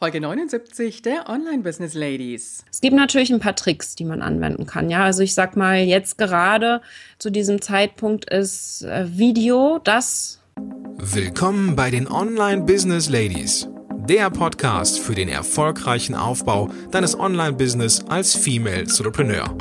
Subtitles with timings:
[0.00, 2.64] Folge 79 der Online Business Ladies.
[2.70, 4.90] Es gibt natürlich ein paar Tricks, die man anwenden kann.
[4.90, 6.82] Ja, also ich sag mal, jetzt gerade
[7.18, 10.40] zu diesem Zeitpunkt ist äh, Video das.
[10.98, 13.66] Willkommen bei den Online Business Ladies.
[14.08, 19.52] Der Podcast für den erfolgreichen Aufbau deines Online-Business als Female Entrepreneur.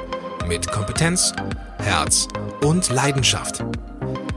[0.48, 1.34] Mit Kompetenz,
[1.80, 2.28] Herz
[2.62, 3.66] und Leidenschaft.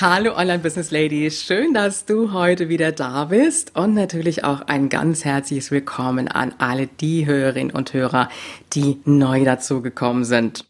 [0.00, 3.76] Hallo Online-Business Ladies, schön, dass du heute wieder da bist.
[3.76, 8.28] Und natürlich auch ein ganz herzliches Willkommen an alle die Hörerinnen und Hörer,
[8.72, 10.64] die neu dazugekommen sind.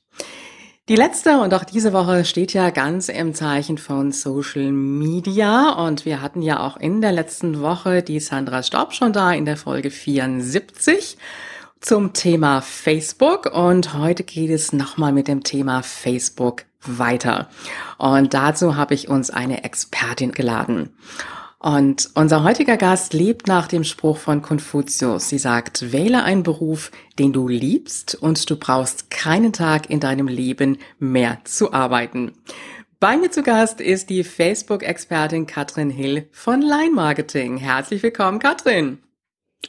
[0.90, 5.70] Die letzte und auch diese Woche steht ja ganz im Zeichen von Social Media.
[5.70, 9.46] Und wir hatten ja auch in der letzten Woche die Sandra Staub schon da in
[9.46, 11.16] der Folge 74
[11.84, 17.50] zum Thema Facebook und heute geht es nochmal mit dem Thema Facebook weiter.
[17.98, 20.96] Und dazu habe ich uns eine Expertin geladen.
[21.58, 25.28] Und unser heutiger Gast lebt nach dem Spruch von Konfuzius.
[25.28, 30.28] Sie sagt, wähle einen Beruf, den du liebst und du brauchst keinen Tag in deinem
[30.28, 32.32] Leben mehr zu arbeiten.
[32.98, 37.58] Bei mir zu Gast ist die Facebook-Expertin Katrin Hill von Line Marketing.
[37.58, 39.00] Herzlich willkommen, Katrin.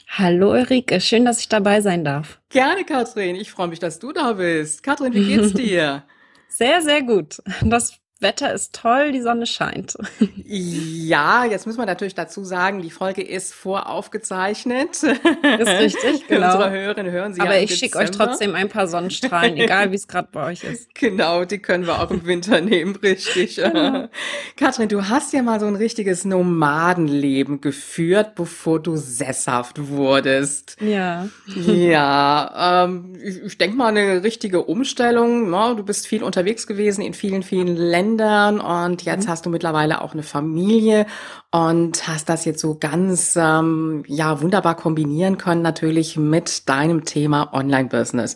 [0.10, 2.40] Hallo Ulrike, schön, dass ich dabei sein darf.
[2.50, 3.36] Gerne, Katrin.
[3.36, 4.84] Ich freue mich, dass du da bist.
[4.84, 6.04] Katrin, wie geht's dir?
[6.48, 7.42] Sehr, sehr gut.
[7.62, 9.98] Das Wetter ist toll, die Sonne scheint.
[10.46, 15.04] Ja, jetzt muss man natürlich dazu sagen, die Folge ist voraufgezeichnet.
[15.04, 16.54] Ist richtig, genau.
[16.54, 19.96] Unsere Hörerinnen hören sie Aber ja ich schicke euch trotzdem ein paar Sonnenstrahlen, egal wie
[19.96, 20.90] es gerade bei euch ist.
[20.98, 23.58] Genau, die können wir auch im Winter nehmen, richtig.
[23.66, 24.08] Genau.
[24.56, 30.78] Katrin, du hast ja mal so ein richtiges Nomadenleben geführt, bevor du sesshaft wurdest.
[30.80, 31.28] Ja.
[31.48, 35.52] Ja, ähm, ich, ich denke mal eine richtige Umstellung.
[35.52, 35.76] Ja, ne?
[35.76, 38.05] du bist viel unterwegs gewesen in vielen, vielen Ländern.
[38.06, 39.32] Ländern und jetzt mhm.
[39.32, 41.06] hast du mittlerweile auch eine Familie
[41.52, 47.54] und hast das jetzt so ganz ähm, ja wunderbar kombinieren können natürlich mit deinem Thema
[47.54, 48.36] Online-Business.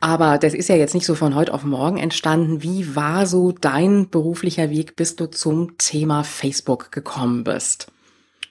[0.00, 2.62] Aber das ist ja jetzt nicht so von heute auf morgen entstanden.
[2.62, 7.88] Wie war so dein beruflicher Weg, bis du zum Thema Facebook gekommen bist?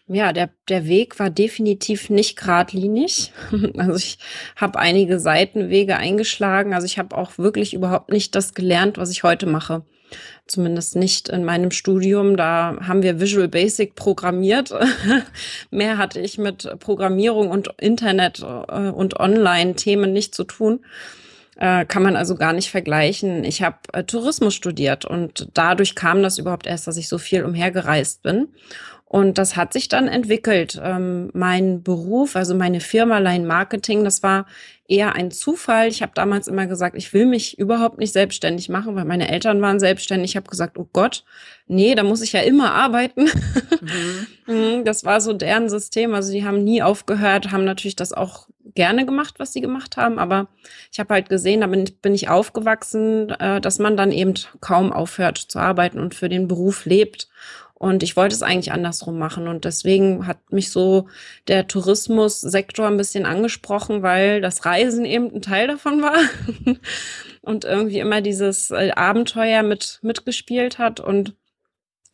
[0.07, 3.33] Ja, der, der Weg war definitiv nicht geradlinig.
[3.77, 4.19] Also ich
[4.55, 6.73] habe einige Seitenwege eingeschlagen.
[6.73, 9.83] Also ich habe auch wirklich überhaupt nicht das gelernt, was ich heute mache.
[10.47, 12.37] Zumindest nicht in meinem Studium.
[12.37, 14.73] Da haben wir Visual Basic programmiert.
[15.71, 20.81] Mehr hatte ich mit Programmierung und Internet äh, und Online-Themen nicht zu tun.
[21.57, 23.43] Äh, kann man also gar nicht vergleichen.
[23.43, 27.43] Ich habe äh, Tourismus studiert und dadurch kam das überhaupt erst, dass ich so viel
[27.43, 28.49] umhergereist bin.
[29.15, 30.77] Und das hat sich dann entwickelt.
[30.83, 34.45] Ähm, mein Beruf, also meine Firma Line Marketing, das war
[34.89, 35.87] eher ein Zufall.
[35.87, 39.61] Ich habe damals immer gesagt, ich will mich überhaupt nicht selbstständig machen, weil meine Eltern
[39.61, 40.31] waren selbstständig.
[40.31, 41.23] Ich habe gesagt, oh Gott,
[41.65, 43.29] nee, da muss ich ja immer arbeiten.
[43.81, 44.27] Mhm.
[44.47, 44.83] mhm.
[44.83, 46.13] das war so deren System.
[46.15, 50.17] Also die haben nie aufgehört, haben natürlich das auch gerne gemacht, was sie gemacht haben.
[50.17, 50.47] Aber
[50.91, 54.91] ich habe halt gesehen, da bin, bin ich aufgewachsen, äh, dass man dann eben kaum
[54.91, 57.29] aufhört zu arbeiten und für den Beruf lebt.
[57.77, 59.49] Und ich wollte es eigentlich andersrum machen.
[59.49, 61.07] Und deswegen hat mich so
[61.49, 66.17] der Tourismussektor ein bisschen angesprochen, weil das Reisen eben ein Teil davon war.
[67.41, 71.01] und irgendwie immer dieses äh, Abenteuer mit, mitgespielt hat.
[71.01, 71.35] Und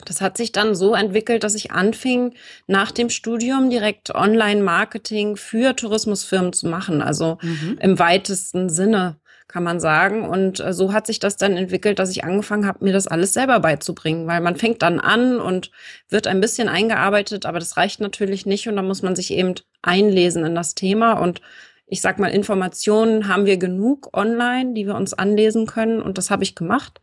[0.05, 2.33] das hat sich dann so entwickelt, dass ich anfing,
[2.65, 7.03] nach dem Studium direkt Online-Marketing für Tourismusfirmen zu machen.
[7.03, 7.77] Also mhm.
[7.79, 9.20] im weitesten Sinne
[9.51, 10.27] kann man sagen.
[10.27, 13.33] Und äh, so hat sich das dann entwickelt, dass ich angefangen habe, mir das alles
[13.33, 15.71] selber beizubringen, weil man fängt dann an und
[16.09, 19.55] wird ein bisschen eingearbeitet, aber das reicht natürlich nicht und da muss man sich eben
[19.81, 21.41] einlesen in das Thema und
[21.87, 26.31] ich sag mal, Informationen haben wir genug online, die wir uns anlesen können und das
[26.31, 27.01] habe ich gemacht.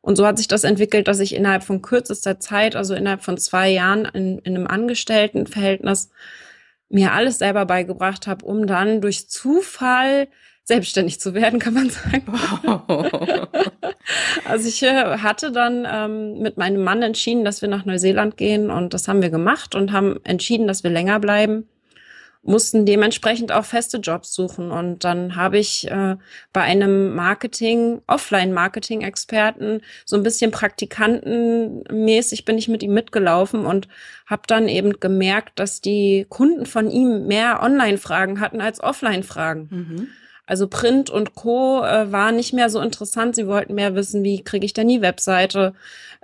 [0.00, 3.38] Und so hat sich das entwickelt, dass ich innerhalb von kürzester Zeit, also innerhalb von
[3.38, 6.10] zwei Jahren in, in einem Angestelltenverhältnis,
[6.88, 10.28] mir alles selber beigebracht habe, um dann durch Zufall
[10.66, 12.24] selbstständig zu werden, kann man sagen.
[12.26, 13.10] Wow.
[14.44, 18.70] also ich äh, hatte dann ähm, mit meinem Mann entschieden, dass wir nach Neuseeland gehen
[18.70, 21.68] und das haben wir gemacht und haben entschieden, dass wir länger bleiben
[22.46, 24.70] mussten dementsprechend auch feste Jobs suchen.
[24.70, 26.16] Und dann habe ich äh,
[26.52, 33.88] bei einem Marketing, Offline-Marketing-Experten, so ein bisschen Praktikantenmäßig bin ich mit ihm mitgelaufen und
[34.26, 39.68] habe dann eben gemerkt, dass die Kunden von ihm mehr Online-Fragen hatten als Offline-Fragen.
[39.70, 40.08] Mhm.
[40.46, 41.82] Also Print und Co.
[41.84, 43.34] Äh, war nicht mehr so interessant.
[43.34, 45.74] Sie wollten mehr wissen, wie kriege ich denn die Webseite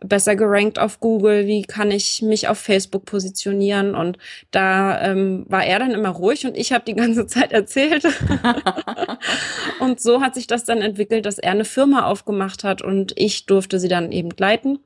[0.05, 3.95] besser gerankt auf Google, wie kann ich mich auf Facebook positionieren.
[3.95, 4.19] Und
[4.51, 8.05] da ähm, war er dann immer ruhig und ich habe die ganze Zeit erzählt.
[9.81, 13.47] und so hat sich das dann entwickelt, dass er eine Firma aufgemacht hat und ich
[13.47, 14.79] durfte sie dann eben leiten.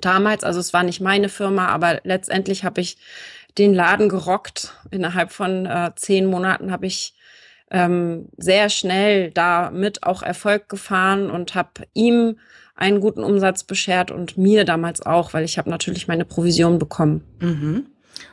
[0.00, 2.96] Damals, also es war nicht meine Firma, aber letztendlich habe ich
[3.58, 4.74] den Laden gerockt.
[4.90, 7.14] Innerhalb von äh, zehn Monaten habe ich
[7.74, 12.38] ähm, sehr schnell damit auch Erfolg gefahren und habe ihm
[12.76, 17.24] einen guten Umsatz beschert und mir damals auch, weil ich habe natürlich meine Provision bekommen.
[17.40, 17.86] Mhm.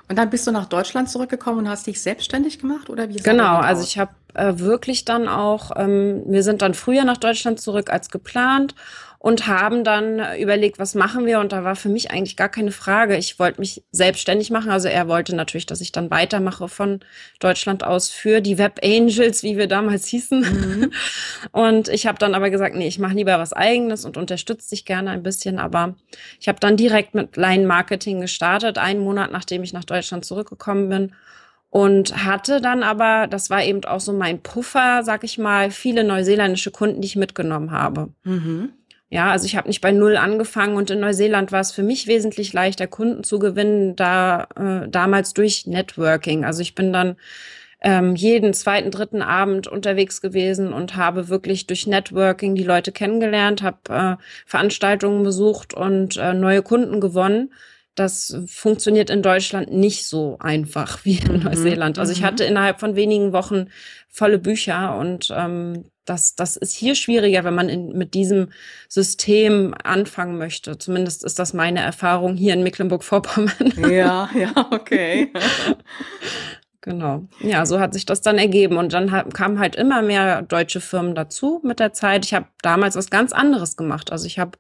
[0.08, 3.16] Und dann bist du nach Deutschland zurückgekommen und hast dich selbstständig gemacht oder wie?
[3.16, 7.60] Genau, also ich habe äh, wirklich dann auch, ähm, wir sind dann früher nach Deutschland
[7.60, 8.76] zurück als geplant
[9.24, 11.40] und haben dann überlegt, was machen wir?
[11.40, 13.18] Und da war für mich eigentlich gar keine Frage.
[13.18, 14.72] Ich wollte mich selbstständig machen.
[14.72, 17.02] Also er wollte natürlich, dass ich dann weitermache von
[17.40, 20.40] Deutschland aus für die Web Angels, wie wir damals hießen.
[20.40, 20.92] Mhm.
[21.52, 24.86] Und ich habe dann aber gesagt, nee, ich mache lieber was eigenes und unterstütze dich
[24.86, 25.60] gerne ein bisschen.
[25.60, 25.94] Aber
[26.40, 30.90] ich habe dann direkt mit Line Marketing gestartet, einen Monat nachdem ich nach Deutschland zurückgekommen
[30.90, 31.14] bin
[31.70, 36.04] und hatte dann aber, das war eben auch so mein Puffer, sag ich mal, viele
[36.04, 38.10] neuseeländische Kunden, die ich mitgenommen habe.
[38.24, 38.74] Mhm.
[39.14, 42.08] Ja, also ich habe nicht bei Null angefangen und in Neuseeland war es für mich
[42.08, 46.46] wesentlich leichter, Kunden zu gewinnen, da äh, damals durch Networking.
[46.46, 47.18] Also ich bin dann
[47.82, 53.62] ähm, jeden zweiten, dritten Abend unterwegs gewesen und habe wirklich durch Networking die Leute kennengelernt,
[53.64, 57.52] habe äh, Veranstaltungen besucht und äh, neue Kunden gewonnen.
[57.96, 61.44] Das funktioniert in Deutschland nicht so einfach wie in mhm.
[61.44, 62.00] Neuseeland.
[62.00, 62.26] Also ich mhm.
[62.26, 63.68] hatte innerhalb von wenigen Wochen
[64.08, 68.50] volle Bücher und ähm, das, das ist hier schwieriger, wenn man in, mit diesem
[68.90, 70.78] System anfangen möchte.
[70.78, 73.74] Zumindest ist das meine Erfahrung hier in Mecklenburg-Vorpommern.
[73.90, 75.32] Ja, ja, okay.
[76.84, 77.28] Genau.
[77.42, 78.78] Ja, so hat sich das dann ergeben.
[78.78, 82.26] Und dann kamen halt immer mehr deutsche Firmen dazu mit der Zeit.
[82.26, 84.12] Ich habe damals was ganz anderes gemacht.
[84.12, 84.58] Also ich habe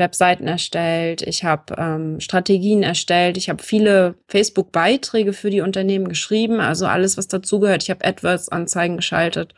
[0.00, 6.58] Webseiten erstellt, ich habe ähm, Strategien erstellt, ich habe viele Facebook-Beiträge für die Unternehmen geschrieben,
[6.58, 7.84] also alles, was dazugehört.
[7.84, 9.54] Ich habe AdWords-Anzeigen geschaltet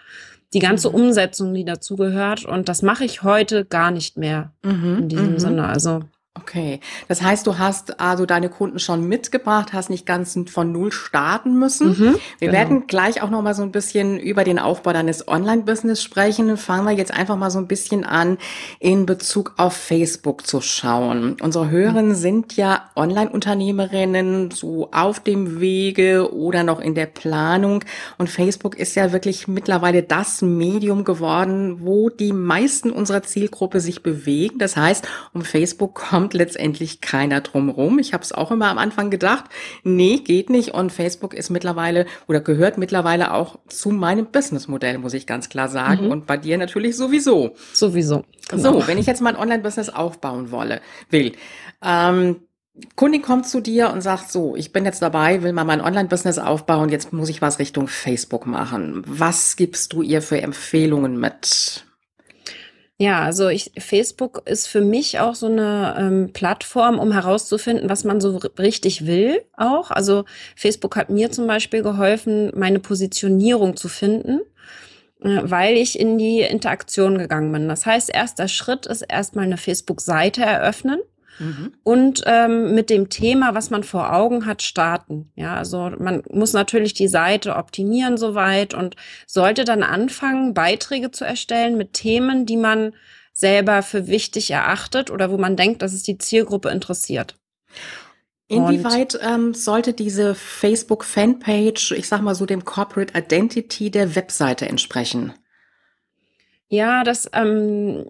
[0.53, 0.97] die ganze mhm.
[0.97, 2.45] Umsetzung, die dazugehört.
[2.45, 4.99] Und das mache ich heute gar nicht mehr mhm.
[4.99, 5.39] in diesem mhm.
[5.39, 5.69] Sinne.
[5.69, 6.01] Also
[6.35, 10.91] Okay, das heißt, du hast also deine Kunden schon mitgebracht, hast nicht ganz von Null
[10.91, 11.89] starten müssen.
[11.91, 12.53] Mhm, wir genau.
[12.53, 16.57] werden gleich auch noch mal so ein bisschen über den Aufbau deines Online-Business sprechen.
[16.57, 18.39] Fangen wir jetzt einfach mal so ein bisschen an,
[18.81, 21.37] in Bezug auf Facebook zu schauen.
[21.43, 22.15] Unsere Hörerinnen mhm.
[22.15, 27.85] sind ja Online-Unternehmerinnen, so auf dem Wege oder noch in der Planung.
[28.17, 34.03] Und Facebook ist ja wirklich mittlerweile das Medium geworden, wo die meisten unserer Zielgruppe sich
[34.03, 34.57] bewegen.
[34.59, 37.99] Das heißt, um Facebook kommt kommt letztendlich keiner drum rum.
[37.99, 39.47] Ich habe es auch immer am Anfang gedacht,
[39.83, 40.73] nee, geht nicht.
[40.73, 45.69] Und Facebook ist mittlerweile oder gehört mittlerweile auch zu meinem Businessmodell, muss ich ganz klar
[45.69, 46.05] sagen.
[46.05, 46.13] Mhm.
[46.13, 47.57] Und bei dir natürlich sowieso.
[47.73, 48.25] Sowieso.
[48.49, 48.81] Genau.
[48.81, 50.81] So, wenn ich jetzt mal ein Online-Business aufbauen wolle,
[51.11, 51.33] will,
[51.83, 52.37] ähm,
[52.95, 56.39] Kundin kommt zu dir und sagt so, ich bin jetzt dabei, will mal mein Online-Business
[56.39, 59.03] aufbauen, jetzt muss ich was Richtung Facebook machen.
[59.07, 61.85] Was gibst du ihr für Empfehlungen mit?
[63.03, 68.05] Ja, also ich, Facebook ist für mich auch so eine ähm, Plattform, um herauszufinden, was
[68.05, 69.91] man so richtig will auch.
[69.91, 74.43] Also Facebook hat mir zum Beispiel geholfen, meine Positionierung zu finden,
[75.21, 77.69] äh, weil ich in die Interaktion gegangen bin.
[77.69, 81.01] Das heißt, erster Schritt ist erstmal eine Facebook-Seite eröffnen
[81.39, 81.73] Mhm.
[81.83, 85.31] Und ähm, mit dem Thema, was man vor Augen hat, starten.
[85.35, 91.25] Ja, also man muss natürlich die Seite optimieren soweit und sollte dann anfangen, Beiträge zu
[91.25, 92.93] erstellen mit Themen, die man
[93.33, 97.37] selber für wichtig erachtet oder wo man denkt, dass es die Zielgruppe interessiert.
[98.49, 105.33] Inwieweit ähm, sollte diese Facebook-Fanpage, ich sag mal so, dem Corporate Identity der Webseite entsprechen?
[106.73, 108.07] Ja, das ähm,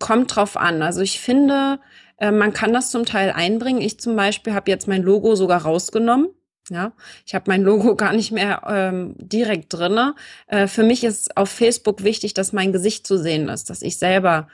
[0.00, 0.82] kommt drauf an.
[0.82, 1.78] Also ich finde,
[2.18, 3.80] äh, man kann das zum Teil einbringen.
[3.80, 6.30] Ich zum Beispiel habe jetzt mein Logo sogar rausgenommen.
[6.70, 6.92] Ja,
[7.24, 10.16] ich habe mein Logo gar nicht mehr ähm, direkt drinne.
[10.48, 13.96] Äh, für mich ist auf Facebook wichtig, dass mein Gesicht zu sehen ist, dass ich
[13.96, 14.48] selber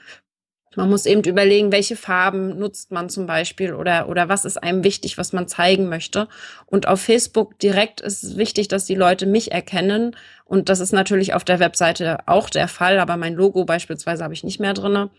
[0.77, 4.83] man muss eben überlegen, welche Farben nutzt man zum Beispiel oder, oder was ist einem
[4.83, 6.27] wichtig, was man zeigen möchte.
[6.67, 10.15] Und auf Facebook direkt ist es wichtig, dass die Leute mich erkennen.
[10.45, 14.35] Und das ist natürlich auf der Webseite auch der Fall, aber mein Logo beispielsweise habe
[14.35, 15.09] ich nicht mehr drinne.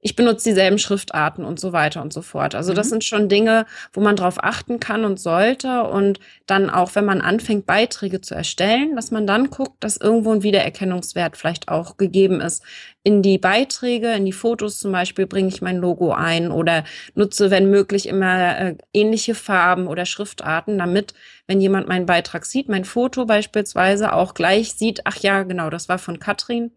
[0.00, 2.54] Ich benutze dieselben Schriftarten und so weiter und so fort.
[2.54, 2.76] Also mhm.
[2.76, 5.82] das sind schon Dinge, wo man drauf achten kann und sollte.
[5.84, 10.30] Und dann auch, wenn man anfängt, Beiträge zu erstellen, dass man dann guckt, dass irgendwo
[10.32, 12.62] ein Wiedererkennungswert vielleicht auch gegeben ist.
[13.02, 17.50] In die Beiträge, in die Fotos zum Beispiel bringe ich mein Logo ein oder nutze,
[17.50, 21.14] wenn möglich, immer äh, ähnliche Farben oder Schriftarten, damit,
[21.48, 25.88] wenn jemand meinen Beitrag sieht, mein Foto beispielsweise auch gleich sieht, ach ja, genau, das
[25.88, 26.70] war von Katrin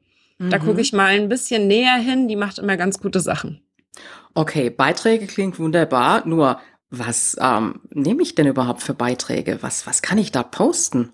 [0.49, 0.79] da gucke mhm.
[0.79, 2.27] ich mal ein bisschen näher hin.
[2.27, 3.61] Die macht immer ganz gute Sachen.
[4.33, 6.25] Okay, Beiträge klingt wunderbar.
[6.25, 9.59] Nur, was ähm, nehme ich denn überhaupt für Beiträge?
[9.61, 11.13] Was, was kann ich da posten?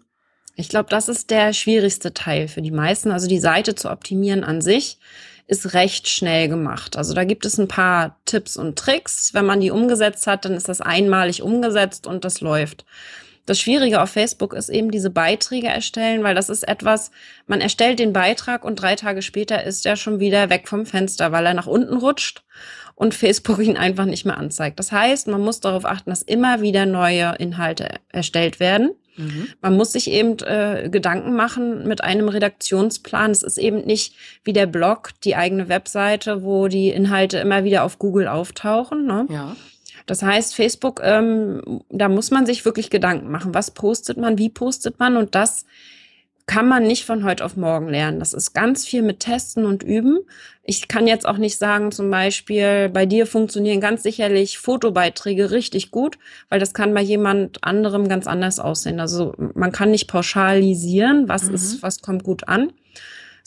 [0.56, 3.12] Ich glaube, das ist der schwierigste Teil für die meisten.
[3.12, 5.00] Also die Seite zu optimieren an sich
[5.48, 6.98] ist recht schnell gemacht.
[6.98, 9.34] Also da gibt es ein paar Tipps und Tricks.
[9.34, 12.86] Wenn man die umgesetzt hat, dann ist das einmalig umgesetzt und das läuft.
[13.48, 17.12] Das Schwierige auf Facebook ist eben diese Beiträge erstellen, weil das ist etwas,
[17.48, 21.32] man erstellt den Beitrag und drei Tage später ist er schon wieder weg vom Fenster,
[21.32, 22.44] weil er nach unten rutscht
[22.94, 24.78] und Facebook ihn einfach nicht mehr anzeigt.
[24.80, 28.92] Das heißt, man muss darauf achten, dass immer wieder neue Inhalte erstellt werden.
[29.16, 29.48] Mhm.
[29.62, 33.32] Man muss sich eben äh, Gedanken machen mit einem Redaktionsplan.
[33.32, 34.14] Es ist eben nicht
[34.44, 39.06] wie der Blog, die eigene Webseite, wo die Inhalte immer wieder auf Google auftauchen.
[39.06, 39.26] Ne?
[39.30, 39.56] Ja
[40.08, 43.54] das heißt, Facebook, ähm, da muss man sich wirklich Gedanken machen.
[43.54, 44.38] Was postet man?
[44.38, 45.18] Wie postet man?
[45.18, 45.66] Und das
[46.48, 48.20] kann man nicht von heute auf morgen lernen.
[48.20, 50.20] Das ist ganz viel mit Testen und Üben.
[50.64, 55.92] Ich kann jetzt auch nicht sagen, zum Beispiel, bei dir funktionieren ganz sicherlich Fotobeiträge richtig
[55.92, 59.02] gut, weil das kann bei jemand anderem ganz anders aussehen.
[59.02, 61.56] Also man kann nicht pauschalisieren, was mhm.
[61.56, 62.72] ist, was kommt gut an.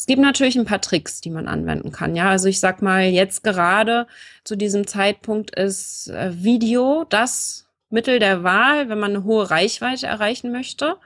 [0.01, 2.17] Es gibt natürlich ein paar Tricks, die man anwenden kann.
[2.17, 4.07] Ja, also ich sag mal, jetzt gerade
[4.45, 10.07] zu diesem Zeitpunkt ist äh, Video das Mittel der Wahl, wenn man eine hohe Reichweite
[10.07, 10.97] erreichen möchte.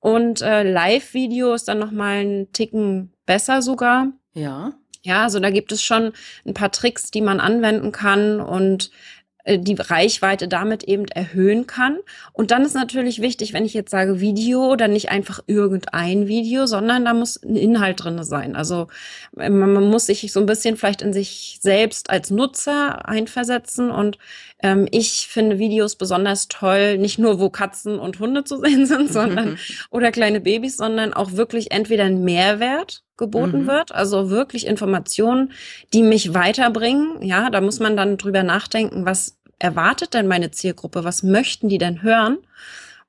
[0.00, 4.08] Und äh, Live-Video ist dann noch mal einen Ticken besser sogar.
[4.34, 4.72] Ja.
[5.02, 6.12] Ja, also da gibt es schon
[6.44, 8.90] ein paar Tricks, die man anwenden kann und
[9.46, 11.98] die Reichweite damit eben erhöhen kann.
[12.32, 16.66] Und dann ist natürlich wichtig, wenn ich jetzt sage Video, dann nicht einfach irgendein Video,
[16.66, 18.56] sondern da muss ein Inhalt drinne sein.
[18.56, 18.88] Also
[19.38, 23.90] äh, man muss sich so ein bisschen vielleicht in sich selbst als Nutzer einversetzen.
[23.90, 24.18] Und
[24.62, 29.12] ähm, ich finde Videos besonders toll, nicht nur wo Katzen und Hunde zu sehen sind,
[29.12, 29.58] sondern
[29.90, 33.66] oder kleine Babys, sondern auch wirklich entweder ein Mehrwert geboten mhm.
[33.66, 35.52] wird, also wirklich Informationen,
[35.92, 37.22] die mich weiterbringen.
[37.22, 41.04] Ja, da muss man dann drüber nachdenken, was erwartet denn meine Zielgruppe?
[41.04, 42.38] Was möchten die denn hören?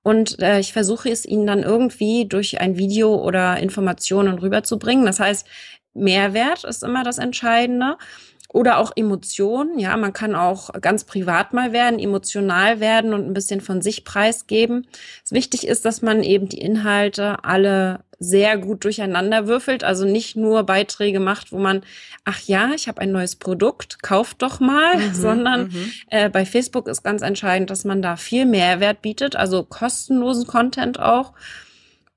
[0.04, 5.06] Und äh, ich versuche es ihnen dann irgendwie durch ein Video oder Informationen rüberzubringen.
[5.06, 5.46] Das heißt,
[5.94, 7.98] Mehrwert ist immer das Entscheidende.
[8.50, 9.78] Oder auch Emotionen.
[9.78, 14.06] Ja, man kann auch ganz privat mal werden, emotional werden und ein bisschen von sich
[14.06, 14.88] preisgeben.
[15.24, 20.36] Es wichtig ist, dass man eben die Inhalte alle sehr gut durcheinander würfelt, also nicht
[20.36, 21.82] nur Beiträge macht, wo man,
[22.26, 25.92] ach ja, ich habe ein neues Produkt, kauft doch mal, mhm, sondern mhm.
[26.10, 31.00] Äh, bei Facebook ist ganz entscheidend, dass man da viel Mehrwert bietet, also kostenlosen Content
[31.00, 31.34] auch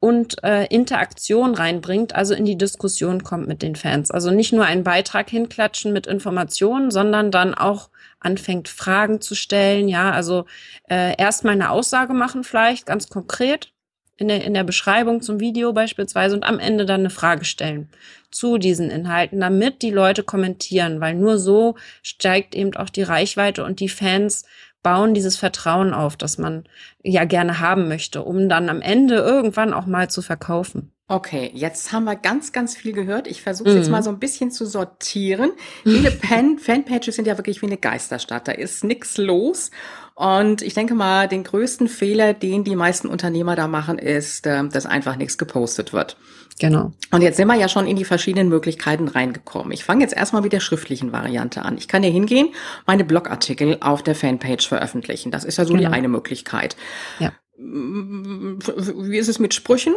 [0.01, 4.11] und äh, Interaktion reinbringt, also in die Diskussion kommt mit den Fans.
[4.11, 9.89] Also nicht nur einen Beitrag hinklatschen mit Informationen, sondern dann auch anfängt, Fragen zu stellen.
[9.89, 10.47] Ja, also
[10.89, 13.73] äh, erstmal eine Aussage machen vielleicht, ganz konkret
[14.17, 17.89] in der, in der Beschreibung zum Video beispielsweise und am Ende dann eine Frage stellen
[18.31, 23.65] zu diesen Inhalten, damit die Leute kommentieren, weil nur so steigt eben auch die Reichweite
[23.65, 24.45] und die Fans
[24.83, 26.65] bauen dieses Vertrauen auf, das man
[27.03, 30.93] ja gerne haben möchte, um dann am Ende irgendwann auch mal zu verkaufen.
[31.11, 33.27] Okay, jetzt haben wir ganz, ganz viel gehört.
[33.27, 33.77] Ich versuche mhm.
[33.79, 35.51] jetzt mal so ein bisschen zu sortieren.
[35.83, 38.47] Viele Fan Fanpages sind ja wirklich wie eine Geisterstadt.
[38.47, 39.73] Da ist nix los.
[40.21, 44.69] Und ich denke mal, den größten Fehler, den die meisten Unternehmer da machen, ist, ähm,
[44.69, 46.19] dass einfach nichts gepostet wird.
[46.59, 46.93] Genau.
[47.11, 49.73] Und jetzt sind wir ja schon in die verschiedenen Möglichkeiten reingekommen.
[49.73, 51.79] Ich fange jetzt erstmal mit der schriftlichen Variante an.
[51.79, 52.51] Ich kann ja hingehen,
[52.87, 55.31] meine Blogartikel auf der Fanpage veröffentlichen.
[55.31, 55.89] Das ist ja so genau.
[55.89, 56.77] die eine Möglichkeit.
[57.19, 57.33] Ja.
[57.57, 59.95] Wie ist es mit Sprüchen?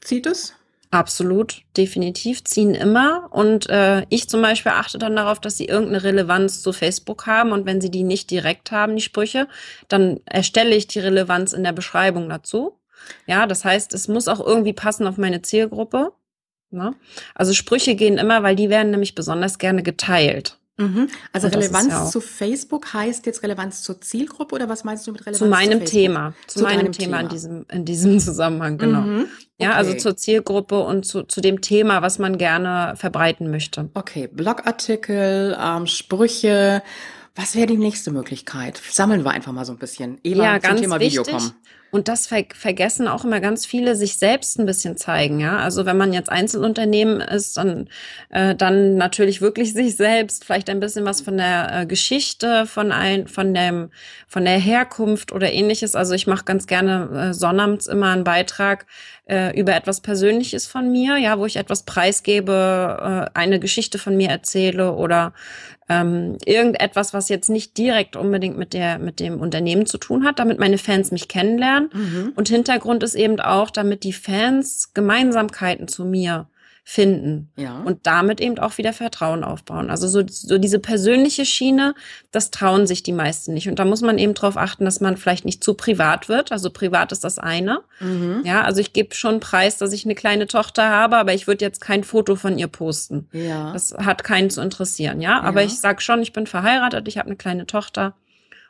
[0.00, 0.54] Zieht es?
[0.90, 3.28] Absolut, definitiv ziehen immer.
[3.30, 7.52] Und äh, ich zum Beispiel achte dann darauf, dass sie irgendeine Relevanz zu Facebook haben.
[7.52, 9.48] Und wenn sie die nicht direkt haben, die Sprüche,
[9.88, 12.78] dann erstelle ich die Relevanz in der Beschreibung dazu.
[13.26, 16.12] Ja, das heißt, es muss auch irgendwie passen auf meine Zielgruppe.
[16.70, 16.94] Ne?
[17.34, 20.58] Also Sprüche gehen immer, weil die werden nämlich besonders gerne geteilt.
[20.78, 21.08] Mhm.
[21.32, 25.22] Also Relevanz ja zu Facebook heißt jetzt Relevanz zur Zielgruppe oder was meinst du mit
[25.22, 26.34] Relevanz zu meinem zu Thema?
[26.46, 29.00] Zu, zu meinem Thema, Thema, in diesem in diesem Zusammenhang genau.
[29.00, 29.20] Mhm.
[29.20, 29.30] Okay.
[29.58, 33.88] Ja, also zur Zielgruppe und zu, zu dem Thema, was man gerne verbreiten möchte.
[33.94, 36.82] Okay, Blogartikel, ähm, Sprüche.
[37.34, 38.80] Was wäre die nächste Möglichkeit?
[38.90, 40.18] Sammeln wir einfach mal so ein bisschen.
[40.24, 41.26] Ehe ja, zum Thema wichtig.
[41.26, 41.52] Video kommen.
[41.90, 45.40] Und das ver vergessen auch immer ganz viele, sich selbst ein bisschen zeigen.
[45.40, 47.88] Ja, also wenn man jetzt Einzelunternehmen ist, dann,
[48.30, 52.92] äh, dann natürlich wirklich sich selbst, vielleicht ein bisschen was von der äh, Geschichte, von
[52.92, 53.90] ein, von dem,
[54.26, 55.94] von der Herkunft oder ähnliches.
[55.94, 58.86] Also ich mache ganz gerne äh, sonnabends immer einen Beitrag
[59.26, 64.16] äh, über etwas Persönliches von mir, ja, wo ich etwas preisgebe, äh, eine Geschichte von
[64.16, 65.32] mir erzähle oder
[65.88, 70.38] ähm, irgendetwas, was jetzt nicht direkt unbedingt mit der mit dem Unternehmen zu tun hat,
[70.38, 71.90] damit meine Fans mich kennenlernen.
[71.92, 72.32] Mhm.
[72.34, 76.48] Und Hintergrund ist eben auch, damit die Fans Gemeinsamkeiten zu mir
[76.88, 77.82] finden ja.
[77.82, 79.90] und damit eben auch wieder Vertrauen aufbauen.
[79.90, 81.96] Also so, so diese persönliche Schiene,
[82.30, 83.68] das trauen sich die meisten nicht.
[83.68, 86.52] Und da muss man eben darauf achten, dass man vielleicht nicht zu privat wird.
[86.52, 87.80] Also privat ist das eine.
[87.98, 88.42] Mhm.
[88.44, 91.64] Ja, also ich gebe schon Preis, dass ich eine kleine Tochter habe, aber ich würde
[91.64, 93.28] jetzt kein Foto von ihr posten.
[93.32, 93.72] Ja.
[93.72, 95.20] Das hat keinen zu interessieren.
[95.20, 95.66] Ja, aber ja.
[95.66, 98.14] ich sag schon, ich bin verheiratet, ich habe eine kleine Tochter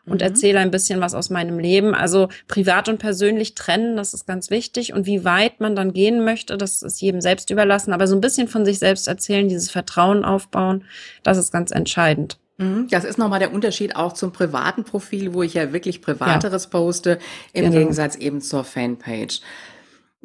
[0.06, 0.28] und mhm.
[0.28, 1.94] erzähle ein bisschen was aus meinem Leben.
[1.94, 4.92] Also privat und persönlich trennen, das ist ganz wichtig.
[4.92, 7.92] Und wie weit man dann gehen möchte, das ist jedem selbst überlassen.
[7.92, 10.84] Aber so ein bisschen von sich selbst erzählen, dieses Vertrauen aufbauen,
[11.22, 12.38] das ist ganz entscheidend.
[12.58, 12.88] Mhm.
[12.90, 16.70] Das ist nochmal der Unterschied auch zum privaten Profil, wo ich ja wirklich Privateres ja.
[16.70, 17.18] poste,
[17.52, 17.78] im genau.
[17.78, 19.40] Gegensatz eben zur Fanpage.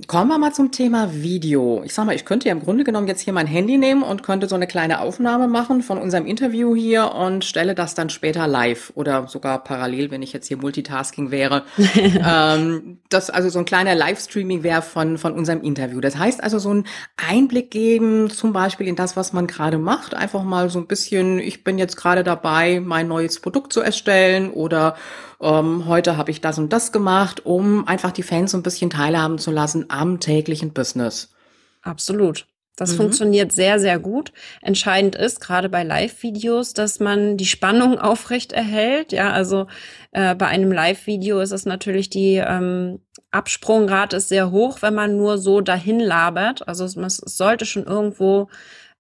[0.08, 1.82] Kommen wir mal zum Thema Video.
[1.84, 4.24] Ich sag mal, ich könnte ja im Grunde genommen jetzt hier mein Handy nehmen und
[4.24, 8.48] könnte so eine kleine Aufnahme machen von unserem Interview hier und stelle das dann später
[8.48, 11.64] live oder sogar parallel, wenn ich jetzt hier Multitasking wäre.
[11.98, 16.00] ähm, das also so ein kleiner Livestreaming wäre von, von unserem Interview.
[16.00, 16.86] Das heißt also so ein
[17.18, 20.14] Einblick geben, zum Beispiel in das, was man gerade macht.
[20.14, 24.52] Einfach mal so ein bisschen, ich bin jetzt gerade dabei, mein neues Produkt zu erstellen
[24.52, 24.96] oder
[25.42, 28.92] ähm, heute habe ich das und das gemacht, um einfach die Fans so ein bisschen
[28.92, 31.34] teilhaben zu lassen am täglichen Business.
[31.82, 32.48] Absolut.
[32.78, 32.98] Das mhm.
[32.98, 34.32] funktioniert sehr, sehr gut.
[34.62, 39.12] Entscheidend ist, gerade bei Live-Videos, dass man die Spannung aufrecht erhält.
[39.12, 39.68] Ja, also
[40.12, 43.00] äh, bei einem Live-Video ist es natürlich die ähm,
[43.32, 46.68] Absprungrate ist sehr hoch, wenn man nur so dahin labert.
[46.68, 48.50] Also es, es sollte schon irgendwo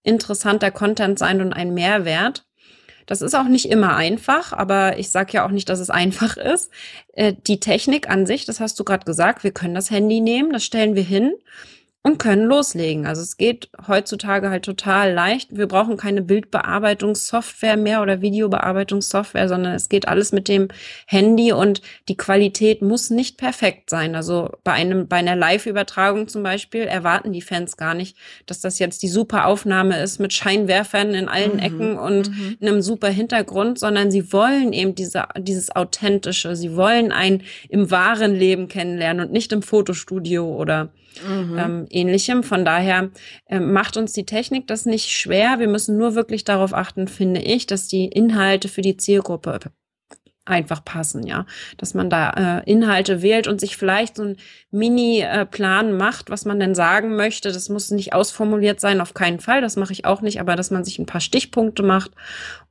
[0.03, 2.45] interessanter Content sein und ein Mehrwert.
[3.05, 6.37] Das ist auch nicht immer einfach, aber ich sage ja auch nicht, dass es einfach
[6.37, 6.71] ist.
[7.13, 10.51] Äh, die Technik an sich, das hast du gerade gesagt, wir können das Handy nehmen,
[10.51, 11.33] das stellen wir hin
[12.03, 13.05] und können loslegen.
[13.05, 15.55] Also es geht heutzutage halt total leicht.
[15.55, 20.69] Wir brauchen keine Bildbearbeitungssoftware mehr oder Videobearbeitungssoftware, sondern es geht alles mit dem
[21.05, 24.15] Handy und die Qualität muss nicht perfekt sein.
[24.15, 28.17] Also bei einem, bei einer Live-Übertragung zum Beispiel erwarten die Fans gar nicht,
[28.47, 31.59] dass das jetzt die super Aufnahme ist mit Scheinwerfern in allen mhm.
[31.59, 32.57] Ecken und mhm.
[32.61, 36.55] einem super Hintergrund, sondern sie wollen eben diese, dieses authentische.
[36.55, 40.89] Sie wollen ein im wahren Leben kennenlernen und nicht im Fotostudio oder
[41.27, 41.57] mhm.
[41.57, 42.43] ähm, ähnlichem.
[42.43, 43.09] Von daher
[43.45, 45.59] äh, macht uns die Technik das nicht schwer.
[45.59, 49.59] Wir müssen nur wirklich darauf achten, finde ich, dass die Inhalte für die Zielgruppe
[50.45, 51.45] einfach passen, ja.
[51.77, 54.37] Dass man da äh, Inhalte wählt und sich vielleicht so ein
[54.71, 57.51] Mini-Plan äh, macht, was man denn sagen möchte.
[57.51, 59.61] Das muss nicht ausformuliert sein, auf keinen Fall.
[59.61, 62.11] Das mache ich auch nicht, aber dass man sich ein paar Stichpunkte macht,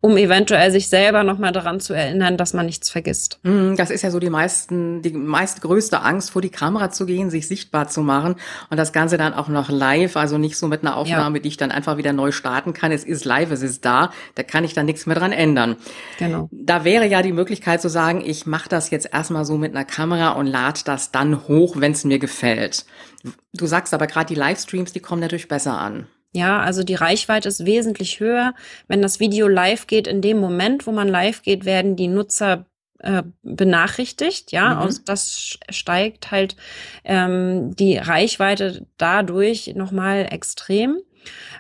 [0.03, 3.39] um eventuell sich selber nochmal daran zu erinnern, dass man nichts vergisst.
[3.43, 7.05] Mhm, das ist ja so die meisten, die meist größte Angst, vor die Kamera zu
[7.05, 8.37] gehen, sich sichtbar zu machen
[8.71, 11.43] und das Ganze dann auch noch live, also nicht so mit einer Aufnahme, ja.
[11.43, 12.93] die ich dann einfach wieder neu starten kann.
[12.93, 15.77] Es ist live, es ist da, da kann ich dann nichts mehr dran ändern.
[16.19, 16.49] Genau.
[16.51, 19.85] Da wäre ja die Möglichkeit zu sagen, ich mache das jetzt erstmal so mit einer
[19.85, 22.87] Kamera und lade das dann hoch, wenn es mir gefällt.
[23.53, 26.07] Du sagst aber gerade die Livestreams, die kommen natürlich besser an.
[26.33, 28.55] Ja, also die Reichweite ist wesentlich höher.
[28.87, 32.67] Wenn das Video live geht, in dem Moment, wo man live geht, werden die Nutzer
[33.01, 34.83] äh, benachrichtigt, ja, mhm.
[34.83, 36.55] und das steigt halt
[37.05, 40.99] ähm, die Reichweite dadurch nochmal extrem.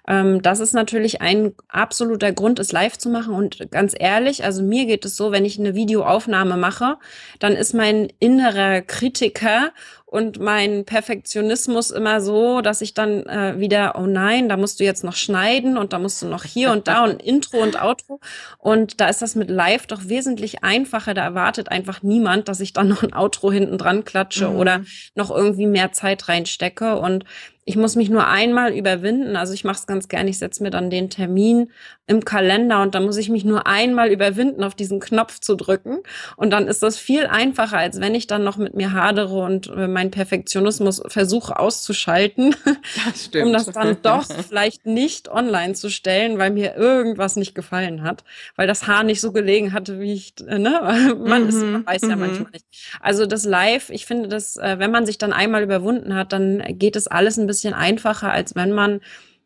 [0.08, 3.34] Ähm, das ist natürlich ein absoluter Grund, es live zu machen.
[3.34, 6.96] Und ganz ehrlich, also mir geht es so, wenn ich eine Videoaufnahme mache,
[7.38, 9.72] dann ist mein innerer Kritiker
[10.10, 14.84] und mein Perfektionismus immer so, dass ich dann äh, wieder, oh nein, da musst du
[14.84, 18.18] jetzt noch schneiden und da musst du noch hier und da und Intro und Outro.
[18.58, 21.14] Und da ist das mit Live doch wesentlich einfacher.
[21.14, 24.56] Da erwartet einfach niemand, dass ich dann noch ein Outro hinten dran klatsche mhm.
[24.56, 24.80] oder
[25.14, 26.96] noch irgendwie mehr Zeit reinstecke.
[26.96, 27.24] Und
[27.70, 29.36] ich muss mich nur einmal überwinden.
[29.36, 30.28] Also ich mache es ganz gerne.
[30.28, 31.70] Ich setze mir dann den Termin
[32.08, 35.98] im Kalender und dann muss ich mich nur einmal überwinden, auf diesen Knopf zu drücken.
[36.36, 39.68] Und dann ist das viel einfacher, als wenn ich dann noch mit mir hadere und
[39.68, 42.56] äh, meinen Perfektionismus versuche auszuschalten,
[43.04, 48.02] das um das dann doch vielleicht nicht online zu stellen, weil mir irgendwas nicht gefallen
[48.02, 48.24] hat,
[48.56, 50.80] weil das Haar nicht so gelegen hatte, wie ich, äh, ne?
[51.20, 52.20] Man, ist, man mhm, weiß ja mhm.
[52.20, 52.66] manchmal nicht.
[52.98, 56.60] Also das Live, ich finde, dass äh, wenn man sich dann einmal überwunden hat, dann
[56.76, 59.00] geht es alles ein bisschen einfacher, als wenn man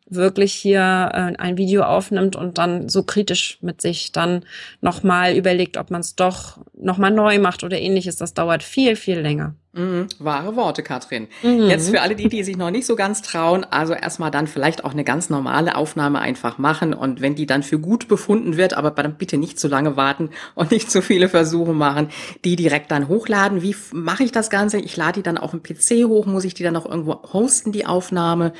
[0.07, 0.79] wirklich hier
[1.13, 4.45] äh, ein Video aufnimmt und dann so kritisch mit sich dann
[4.81, 8.15] nochmal überlegt, ob man es doch nochmal neu macht oder ähnliches.
[8.17, 9.55] Das dauert viel, viel länger.
[9.75, 11.27] Mhm, wahre Worte, Katrin.
[11.43, 11.69] Mhm.
[11.69, 14.85] Jetzt für alle die, die sich noch nicht so ganz trauen, also erstmal dann vielleicht
[14.85, 18.73] auch eine ganz normale Aufnahme einfach machen und wenn die dann für gut befunden wird,
[18.73, 22.07] aber dann bitte nicht zu lange warten und nicht zu viele Versuche machen,
[22.45, 23.61] die direkt dann hochladen.
[23.61, 24.79] Wie mache ich das Ganze?
[24.79, 27.73] Ich lade die dann auf dem PC hoch, muss ich die dann noch irgendwo hosten,
[27.73, 28.53] die Aufnahme?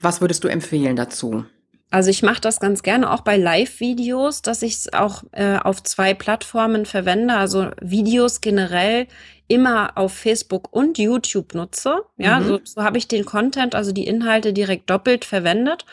[0.00, 1.44] Was würdest du empfehlen dazu?
[1.92, 5.82] Also ich mache das ganz gerne auch bei Live-Videos, dass ich es auch äh, auf
[5.82, 7.34] zwei Plattformen verwende.
[7.34, 9.08] Also Videos generell
[9.52, 12.02] immer auf Facebook und YouTube nutze.
[12.16, 12.46] Ja, mhm.
[12.46, 15.84] so, so habe ich den Content, also die Inhalte direkt doppelt verwendet.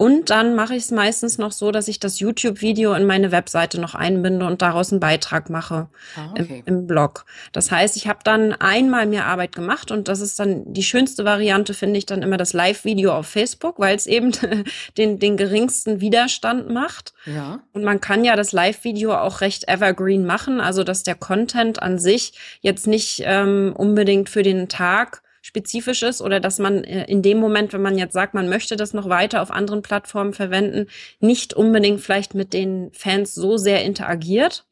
[0.00, 3.78] Und dann mache ich es meistens noch so, dass ich das YouTube-Video in meine Webseite
[3.78, 6.62] noch einbinde und daraus einen Beitrag mache ah, okay.
[6.64, 7.26] im, im, Blog.
[7.52, 11.26] Das heißt, ich habe dann einmal mehr Arbeit gemacht und das ist dann die schönste
[11.26, 14.32] Variante, finde ich, dann immer das Live-Video auf Facebook, weil es eben
[14.96, 17.12] den, den geringsten Widerstand macht.
[17.26, 17.60] Ja.
[17.74, 21.98] Und man kann ja das Live-Video auch recht evergreen machen, also dass der Content an
[21.98, 22.32] sich
[22.62, 27.38] jetzt nicht ähm, unbedingt für den Tag spezifisch ist oder dass man äh, in dem
[27.38, 30.86] Moment, wenn man jetzt sagt, man möchte das noch weiter auf anderen Plattformen verwenden,
[31.20, 34.66] nicht unbedingt vielleicht mit den Fans so sehr interagiert,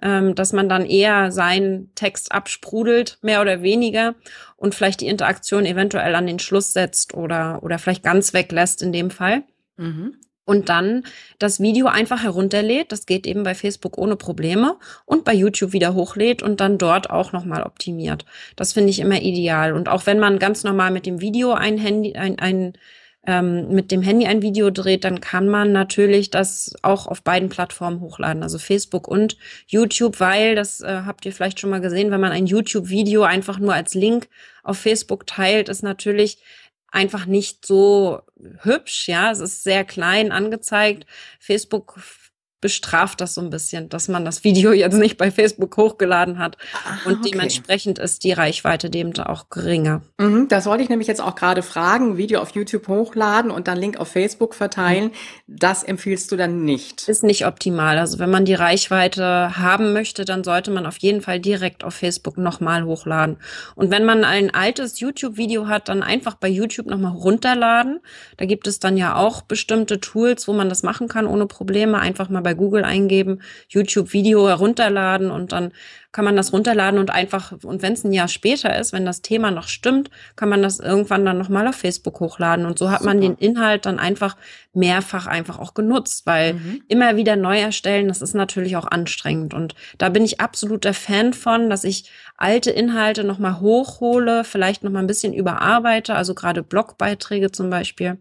[0.00, 4.14] ähm, dass man dann eher seinen Text absprudelt, mehr oder weniger,
[4.56, 8.92] und vielleicht die Interaktion eventuell an den Schluss setzt oder, oder vielleicht ganz weglässt in
[8.92, 9.42] dem Fall.
[9.76, 11.04] Mhm und dann
[11.38, 12.92] das Video einfach herunterlädt.
[12.92, 17.10] Das geht eben bei Facebook ohne Probleme und bei YouTube wieder hochlädt und dann dort
[17.10, 18.24] auch nochmal optimiert.
[18.56, 19.72] Das finde ich immer ideal.
[19.72, 22.72] Und auch wenn man ganz normal mit dem Video ein Handy, ein, ein
[23.24, 27.48] ähm, mit dem Handy ein Video dreht, dann kann man natürlich das auch auf beiden
[27.48, 29.36] Plattformen hochladen, also Facebook und
[29.68, 33.60] YouTube, weil, das äh, habt ihr vielleicht schon mal gesehen, wenn man ein YouTube-Video einfach
[33.60, 34.28] nur als Link
[34.64, 36.38] auf Facebook teilt, ist natürlich
[36.90, 38.20] einfach nicht so
[38.62, 39.30] hübsch, ja.
[39.30, 41.06] Es ist sehr klein angezeigt.
[41.38, 42.00] Facebook
[42.62, 46.56] bestraft das so ein bisschen, dass man das Video jetzt nicht bei Facebook hochgeladen hat.
[46.86, 50.00] Ah, und dementsprechend ist die Reichweite dem da auch geringer.
[50.18, 52.16] Mhm, das wollte ich nämlich jetzt auch gerade fragen.
[52.16, 55.06] Video auf YouTube hochladen und dann Link auf Facebook verteilen.
[55.06, 55.12] Mhm.
[55.48, 57.08] Das empfiehlst du dann nicht?
[57.08, 57.98] Ist nicht optimal.
[57.98, 61.94] Also wenn man die Reichweite haben möchte, dann sollte man auf jeden Fall direkt auf
[61.94, 63.36] Facebook nochmal hochladen.
[63.74, 68.00] Und wenn man ein altes YouTube-Video hat, dann einfach bei YouTube nochmal runterladen.
[68.36, 71.98] Da gibt es dann ja auch bestimmte Tools, wo man das machen kann ohne Probleme.
[71.98, 75.72] Einfach mal bei bei Google eingeben, YouTube-Video herunterladen und dann
[76.12, 79.22] kann man das runterladen und einfach, und wenn es ein Jahr später ist, wenn das
[79.22, 82.66] Thema noch stimmt, kann man das irgendwann dann nochmal auf Facebook hochladen.
[82.66, 83.14] Und so hat Super.
[83.14, 84.36] man den Inhalt dann einfach
[84.74, 86.82] mehrfach einfach auch genutzt, weil mhm.
[86.88, 89.54] immer wieder neu erstellen, das ist natürlich auch anstrengend.
[89.54, 95.02] Und da bin ich absoluter Fan von, dass ich alte Inhalte nochmal hochhole, vielleicht nochmal
[95.02, 98.18] ein bisschen überarbeite, also gerade Blogbeiträge zum Beispiel.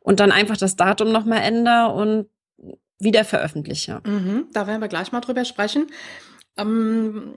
[0.00, 2.28] Und dann einfach das Datum nochmal ändere und
[3.00, 4.00] wieder veröffentliche.
[4.06, 5.86] Mhm, da werden wir gleich mal drüber sprechen.
[6.56, 7.34] Ähm,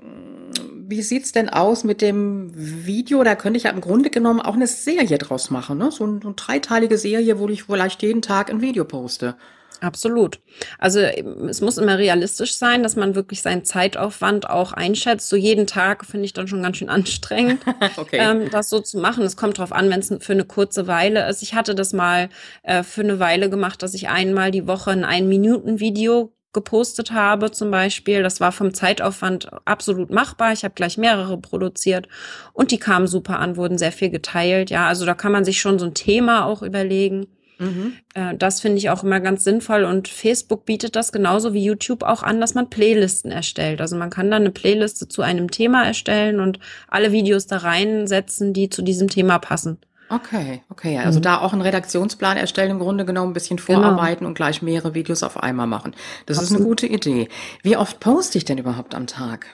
[0.88, 3.24] wie sieht's denn aus mit dem Video?
[3.24, 5.92] Da könnte ich ja im Grunde genommen auch eine Serie draus machen, ne?
[5.92, 9.36] So, ein, so eine dreiteilige Serie, wo ich vielleicht jeden Tag ein Video poste.
[9.82, 10.40] Absolut.
[10.80, 15.28] Also es muss immer realistisch sein, dass man wirklich seinen Zeitaufwand auch einschätzt.
[15.28, 17.62] So jeden Tag finde ich dann schon ganz schön anstrengend,
[17.98, 18.18] okay.
[18.20, 19.24] ähm, das so zu machen.
[19.24, 21.44] Es kommt drauf an, wenn es für eine kurze Weile ist.
[21.44, 22.30] Ich hatte das mal
[22.64, 27.72] äh, für eine Weile gemacht, dass ich einmal die Woche ein Ein-Minuten-Video gepostet habe zum
[27.72, 28.24] Beispiel.
[28.24, 30.54] Das war vom Zeitaufwand absolut machbar.
[30.54, 32.08] Ich habe gleich mehrere produziert
[32.54, 34.70] und die kamen super an, wurden sehr viel geteilt.
[34.70, 37.28] Ja, also da kann man sich schon so ein Thema auch überlegen.
[37.60, 37.94] Mhm.
[38.14, 42.04] Äh, das finde ich auch immer ganz sinnvoll und Facebook bietet das genauso wie YouTube
[42.04, 43.82] auch an, dass man Playlisten erstellt.
[43.82, 48.54] Also man kann dann eine Playliste zu einem Thema erstellen und alle Videos da reinsetzen,
[48.54, 49.78] die zu diesem Thema passen.
[50.10, 51.00] Okay, okay.
[51.00, 51.24] Also mhm.
[51.24, 53.82] da auch einen Redaktionsplan erstellen, im Grunde genommen ein bisschen genau.
[53.82, 54.30] vorarbeiten genau.
[54.30, 55.96] und gleich mehrere Videos auf einmal machen.
[56.26, 56.52] Das Absolut.
[56.52, 57.30] ist eine gute Idee.
[57.64, 59.48] Wie oft poste ich denn überhaupt am Tag?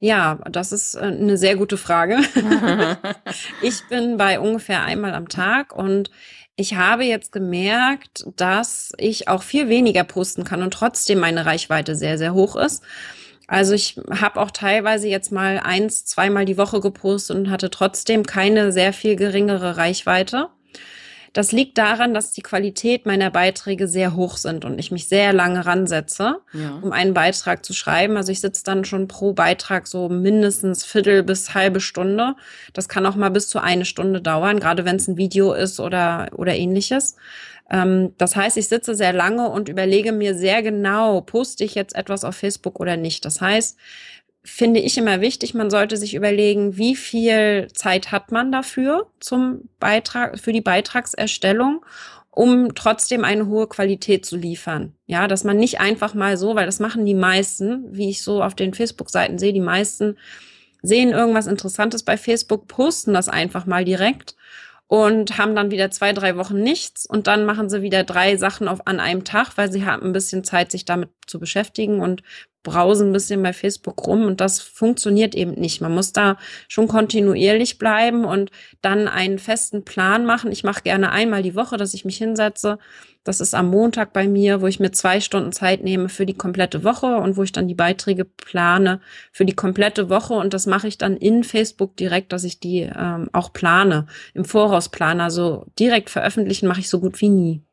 [0.00, 2.18] Ja, das ist äh, eine sehr gute Frage.
[3.62, 6.10] ich bin bei ungefähr einmal am Tag und
[6.56, 11.96] ich habe jetzt gemerkt, dass ich auch viel weniger posten kann und trotzdem meine Reichweite
[11.96, 12.82] sehr, sehr hoch ist.
[13.46, 18.24] Also ich habe auch teilweise jetzt mal eins, zweimal die Woche gepostet und hatte trotzdem
[18.24, 20.48] keine sehr viel geringere Reichweite.
[21.34, 25.32] Das liegt daran, dass die Qualität meiner Beiträge sehr hoch sind und ich mich sehr
[25.32, 26.78] lange ransetze, ja.
[26.80, 28.16] um einen Beitrag zu schreiben.
[28.16, 32.36] Also ich sitze dann schon pro Beitrag so mindestens Viertel bis halbe Stunde.
[32.72, 35.80] Das kann auch mal bis zu eine Stunde dauern, gerade wenn es ein Video ist
[35.80, 37.16] oder, oder ähnliches.
[37.68, 41.96] Ähm, das heißt, ich sitze sehr lange und überlege mir sehr genau, poste ich jetzt
[41.96, 43.24] etwas auf Facebook oder nicht.
[43.24, 43.76] Das heißt,
[44.44, 49.70] finde ich immer wichtig, man sollte sich überlegen, wie viel Zeit hat man dafür zum
[49.80, 51.84] Beitrag, für die Beitragserstellung,
[52.30, 54.92] um trotzdem eine hohe Qualität zu liefern.
[55.06, 58.42] Ja, dass man nicht einfach mal so, weil das machen die meisten, wie ich so
[58.42, 60.18] auf den Facebook-Seiten sehe, die meisten
[60.82, 64.36] sehen irgendwas Interessantes bei Facebook, posten das einfach mal direkt
[64.86, 68.68] und haben dann wieder zwei, drei Wochen nichts und dann machen sie wieder drei Sachen
[68.68, 72.22] auf, an einem Tag, weil sie haben ein bisschen Zeit, sich damit zu beschäftigen und
[72.64, 75.80] brausen ein bisschen bei Facebook rum und das funktioniert eben nicht.
[75.80, 78.50] Man muss da schon kontinuierlich bleiben und
[78.82, 80.50] dann einen festen Plan machen.
[80.50, 82.78] Ich mache gerne einmal die Woche, dass ich mich hinsetze.
[83.22, 86.34] Das ist am Montag bei mir, wo ich mir zwei Stunden Zeit nehme für die
[86.34, 89.00] komplette Woche und wo ich dann die Beiträge plane
[89.32, 90.34] für die komplette Woche.
[90.34, 94.44] Und das mache ich dann in Facebook direkt, dass ich die ähm, auch plane, im
[94.44, 95.22] Voraus plane.
[95.22, 97.63] Also direkt veröffentlichen mache ich so gut wie nie.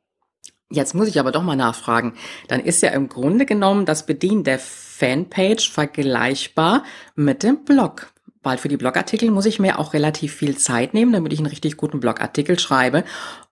[0.72, 2.14] Jetzt muss ich aber doch mal nachfragen.
[2.48, 6.84] Dann ist ja im Grunde genommen das Bedienen der Fanpage vergleichbar
[7.16, 8.14] mit dem Blog.
[8.44, 11.48] Weil für die Blogartikel muss ich mir auch relativ viel Zeit nehmen, damit ich einen
[11.48, 13.04] richtig guten Blogartikel schreibe.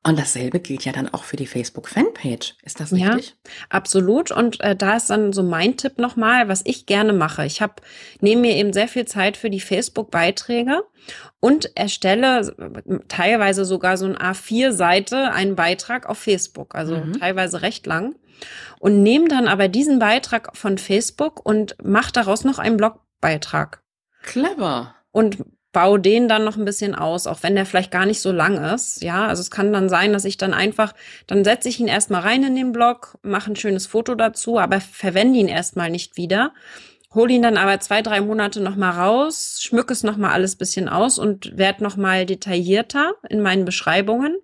[0.02, 2.56] Und dasselbe gilt ja dann auch für die Facebook-Fanpage.
[2.64, 3.30] Ist das richtig?
[3.30, 4.32] Ja, absolut.
[4.32, 7.46] Und äh, da ist dann so mein Tipp nochmal, was ich gerne mache.
[7.46, 7.76] Ich habe
[8.20, 10.84] nehme mir eben sehr viel Zeit für die Facebook-Beiträge
[11.40, 12.56] und erstelle
[13.08, 17.20] teilweise sogar so ein A4-Seite einen Beitrag auf Facebook, also mhm.
[17.20, 18.16] teilweise recht lang.
[18.80, 23.84] Und nehme dann aber diesen Beitrag von Facebook und mache daraus noch einen Blogbeitrag.
[24.24, 24.96] Clever.
[25.12, 25.38] Und
[25.72, 28.58] baue den dann noch ein bisschen aus, auch wenn der vielleicht gar nicht so lang
[28.74, 29.04] ist.
[29.04, 30.94] Ja, also es kann dann sein, dass ich dann einfach,
[31.28, 34.82] dann setze ich ihn erstmal rein in den Blog, mache ein schönes Foto dazu, aber
[34.82, 36.54] verwende ihn erstmal nicht wieder.
[37.14, 41.20] Hol ihn dann aber zwei, drei Monate nochmal raus, schmücke es nochmal alles bisschen aus
[41.20, 44.38] und werde nochmal detaillierter in meinen Beschreibungen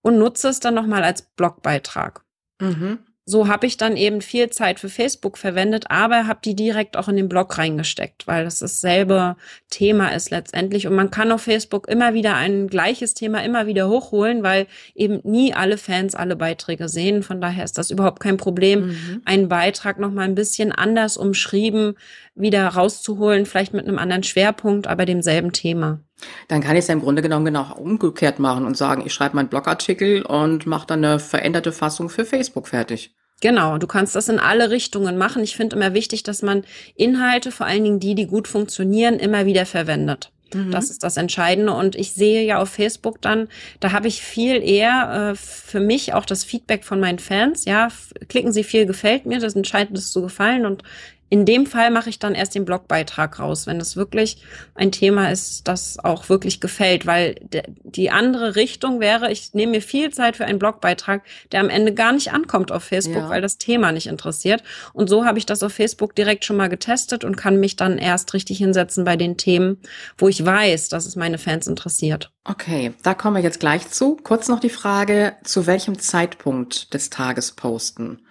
[0.00, 2.22] und nutze es dann nochmal als Blogbeitrag.
[2.60, 2.98] Mhm
[3.28, 7.08] so habe ich dann eben viel Zeit für Facebook verwendet, aber habe die direkt auch
[7.08, 9.36] in den Blog reingesteckt, weil das dasselbe
[9.68, 10.86] Thema ist letztendlich.
[10.86, 15.20] Und man kann auf Facebook immer wieder ein gleiches Thema immer wieder hochholen, weil eben
[15.24, 17.22] nie alle Fans alle Beiträge sehen.
[17.22, 19.22] Von daher ist das überhaupt kein Problem, mhm.
[19.26, 21.96] einen Beitrag noch mal ein bisschen anders umschrieben
[22.38, 26.00] wieder rauszuholen, vielleicht mit einem anderen Schwerpunkt, aber demselben Thema.
[26.48, 29.36] Dann kann ich es ja im Grunde genommen genau umgekehrt machen und sagen, ich schreibe
[29.36, 33.14] meinen Blogartikel und mache dann eine veränderte Fassung für Facebook fertig.
[33.40, 35.42] Genau, du kannst das in alle Richtungen machen.
[35.44, 36.64] Ich finde immer wichtig, dass man
[36.96, 40.32] Inhalte, vor allen Dingen die, die gut funktionieren, immer wieder verwendet.
[40.52, 40.70] Mhm.
[40.72, 41.72] Das ist das Entscheidende.
[41.72, 43.48] Und ich sehe ja auf Facebook dann,
[43.80, 47.64] da habe ich viel eher äh, für mich auch das Feedback von meinen Fans.
[47.64, 47.88] Ja,
[48.28, 50.66] klicken Sie viel gefällt mir, das entscheidet es zu gefallen.
[50.66, 50.82] Und
[51.30, 54.42] in dem Fall mache ich dann erst den Blogbeitrag raus, wenn es wirklich
[54.74, 57.36] ein Thema ist, das auch wirklich gefällt, weil
[57.84, 61.92] die andere Richtung wäre, ich nehme mir viel Zeit für einen Blogbeitrag, der am Ende
[61.92, 63.28] gar nicht ankommt auf Facebook, ja.
[63.28, 64.62] weil das Thema nicht interessiert.
[64.94, 67.98] Und so habe ich das auf Facebook direkt schon mal getestet und kann mich dann
[67.98, 69.78] erst richtig hinsetzen bei den Themen,
[70.16, 72.32] wo ich weiß, dass es meine Fans interessiert.
[72.44, 74.16] Okay, da kommen wir jetzt gleich zu.
[74.16, 78.22] Kurz noch die Frage, zu welchem Zeitpunkt des Tages posten?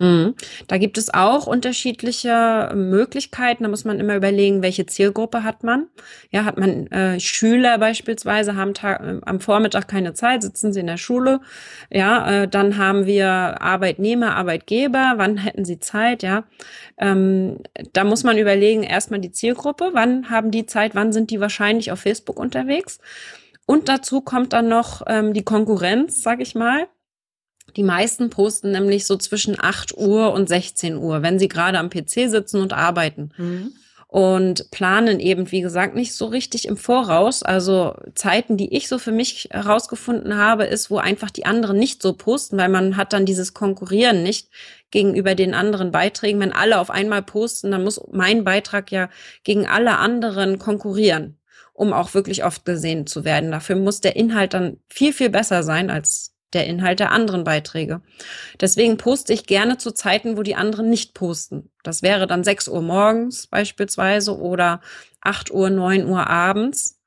[0.00, 0.34] Mhm.
[0.66, 3.62] Da gibt es auch unterschiedliche Möglichkeiten.
[3.62, 5.86] Da muss man immer überlegen, welche Zielgruppe hat man.
[6.32, 10.88] Ja, hat man äh, Schüler beispielsweise, haben äh, am Vormittag keine Zeit, sitzen sie in
[10.88, 11.40] der Schule.
[11.90, 15.14] Ja, äh, dann haben wir Arbeitnehmer, Arbeitgeber.
[15.16, 16.24] Wann hätten sie Zeit?
[16.24, 16.42] Ja,
[16.98, 17.58] ähm,
[17.92, 19.90] da muss man überlegen, erstmal die Zielgruppe.
[19.92, 20.96] Wann haben die Zeit?
[20.96, 22.98] Wann sind die wahrscheinlich auf Facebook unterwegs?
[23.66, 26.88] Und dazu kommt dann noch ähm, die Konkurrenz, sag ich mal.
[27.76, 31.90] Die meisten posten nämlich so zwischen 8 Uhr und 16 Uhr, wenn sie gerade am
[31.90, 33.30] PC sitzen und arbeiten.
[33.36, 33.72] Mhm.
[34.06, 37.42] Und planen eben, wie gesagt, nicht so richtig im Voraus.
[37.42, 42.00] Also Zeiten, die ich so für mich herausgefunden habe, ist, wo einfach die anderen nicht
[42.00, 44.50] so posten, weil man hat dann dieses Konkurrieren nicht
[44.92, 46.38] gegenüber den anderen Beiträgen.
[46.38, 49.10] Wenn alle auf einmal posten, dann muss mein Beitrag ja
[49.42, 51.36] gegen alle anderen konkurrieren,
[51.72, 53.50] um auch wirklich oft gesehen zu werden.
[53.50, 58.00] Dafür muss der Inhalt dann viel, viel besser sein als der Inhalt der anderen Beiträge.
[58.60, 61.70] Deswegen poste ich gerne zu Zeiten, wo die anderen nicht posten.
[61.82, 64.80] Das wäre dann 6 Uhr morgens beispielsweise oder
[65.20, 67.00] 8 Uhr, 9 Uhr abends.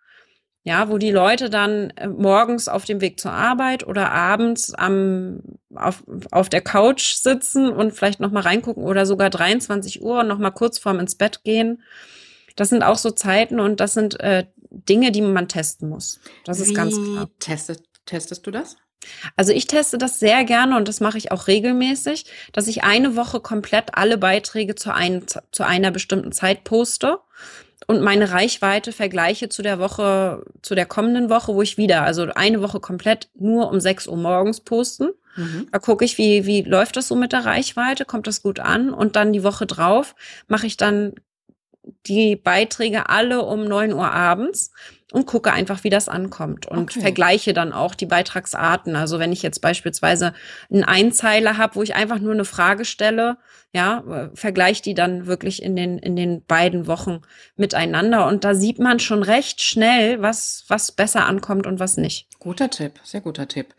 [0.64, 5.40] Ja, wo die Leute dann äh, morgens auf dem Weg zur Arbeit oder abends am,
[5.74, 10.52] auf, auf der Couch sitzen und vielleicht nochmal reingucken oder sogar 23 Uhr und nochmal
[10.52, 11.84] kurz vorm ins Bett gehen.
[12.58, 16.20] Das sind auch so Zeiten und das sind äh, Dinge, die man testen muss.
[16.44, 17.30] Das ist Wie ganz klar.
[17.40, 18.76] Testet, testest du das?
[19.36, 23.16] Also ich teste das sehr gerne und das mache ich auch regelmäßig, dass ich eine
[23.16, 27.20] Woche komplett alle Beiträge zu, ein, zu einer bestimmten Zeit poste
[27.86, 32.28] und meine Reichweite vergleiche zu der Woche, zu der kommenden Woche, wo ich wieder, also
[32.36, 35.10] eine Woche komplett nur um 6 Uhr morgens posten.
[35.36, 35.68] Mhm.
[35.72, 38.90] Da gucke ich, wie, wie läuft das so mit der Reichweite, kommt das gut an
[38.94, 40.16] und dann die Woche drauf
[40.48, 41.14] mache ich dann
[42.06, 44.72] die Beiträge alle um 9 Uhr abends
[45.14, 47.00] und gucke einfach, wie das ankommt und Okay.
[47.02, 48.96] vergleiche dann auch die Beitragsarten.
[48.98, 50.34] Also wenn ich jetzt beispielsweise
[50.72, 53.38] einen Einzeiler habe, wo ich einfach nur eine Frage stelle,
[53.74, 57.22] ja, vergleiche die dann wirklich in den, in den beiden Wochen
[57.56, 58.28] miteinander.
[58.28, 62.28] Und da sieht man schon recht schnell, was, was besser ankommt und was nicht.
[62.40, 63.76] Guter Tipp, sehr guter Tipp.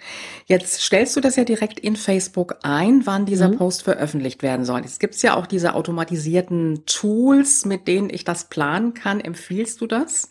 [0.47, 3.57] Jetzt stellst du das ja direkt in Facebook ein, wann dieser Mhm.
[3.59, 4.81] Post veröffentlicht werden soll.
[4.85, 9.21] Es gibt ja auch diese automatisierten Tools, mit denen ich das planen kann.
[9.21, 10.31] Empfiehlst du das?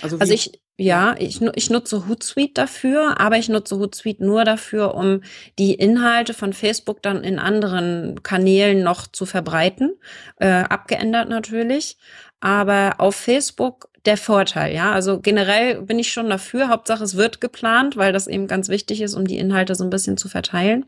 [0.00, 4.94] Also wie- ich, ja, ich, ich nutze Hootsuite dafür, aber ich nutze Hootsuite nur dafür,
[4.94, 5.20] um
[5.58, 9.92] die Inhalte von Facebook dann in anderen Kanälen noch zu verbreiten,
[10.38, 11.98] äh, abgeändert natürlich.
[12.40, 14.90] Aber auf Facebook der Vorteil, ja.
[14.92, 16.68] Also generell bin ich schon dafür.
[16.68, 19.90] Hauptsache es wird geplant, weil das eben ganz wichtig ist, um die Inhalte so ein
[19.90, 20.84] bisschen zu verteilen.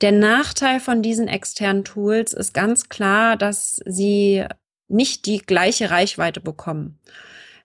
[0.00, 4.44] Der Nachteil von diesen externen Tools ist ganz klar, dass sie
[4.88, 6.98] nicht die gleiche Reichweite bekommen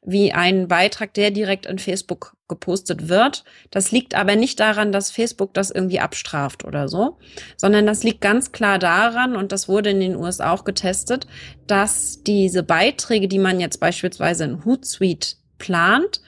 [0.03, 3.43] wie ein Beitrag, der direkt in Facebook gepostet wird.
[3.69, 7.17] Das liegt aber nicht daran, dass Facebook das irgendwie abstraft oder so,
[7.55, 11.27] sondern das liegt ganz klar daran, und das wurde in den USA auch getestet,
[11.67, 16.21] dass diese Beiträge, die man jetzt beispielsweise in Hootsuite plant,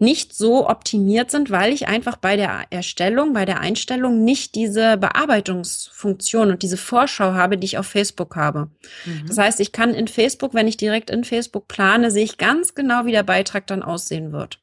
[0.00, 4.96] nicht so optimiert sind, weil ich einfach bei der Erstellung, bei der Einstellung nicht diese
[4.96, 8.70] Bearbeitungsfunktion und diese Vorschau habe, die ich auf Facebook habe.
[9.04, 9.26] Mhm.
[9.26, 12.74] Das heißt, ich kann in Facebook, wenn ich direkt in Facebook plane, sehe ich ganz
[12.74, 14.60] genau, wie der Beitrag dann aussehen wird.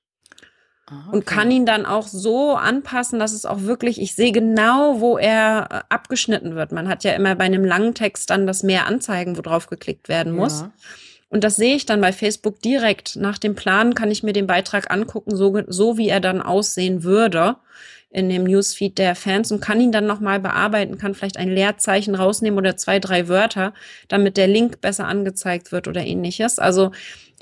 [0.88, 1.36] Ah, Und okay.
[1.36, 5.68] kann ihn dann auch so anpassen, dass es auch wirklich, ich sehe genau, wo er
[5.72, 6.72] äh, abgeschnitten wird.
[6.72, 10.10] Man hat ja immer bei einem langen Text dann das mehr Anzeigen, wo drauf geklickt
[10.10, 10.62] werden muss.
[10.62, 10.72] Ja.
[11.30, 13.16] Und das sehe ich dann bei Facebook direkt.
[13.16, 17.04] Nach dem Plan kann ich mir den Beitrag angucken, so, so wie er dann aussehen
[17.04, 17.58] würde
[18.10, 22.16] in dem Newsfeed der Fans und kann ihn dann nochmal bearbeiten, kann vielleicht ein Leerzeichen
[22.16, 23.74] rausnehmen oder zwei, drei Wörter,
[24.08, 26.58] damit der Link besser angezeigt wird oder ähnliches.
[26.58, 26.92] Also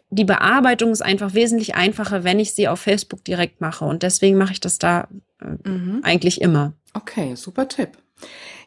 [0.09, 3.85] die Bearbeitung ist einfach wesentlich einfacher, wenn ich sie auf Facebook direkt mache.
[3.85, 5.07] Und deswegen mache ich das da
[5.41, 5.99] äh, Mhm.
[6.03, 6.73] eigentlich immer.
[6.93, 7.97] Okay, super Tipp.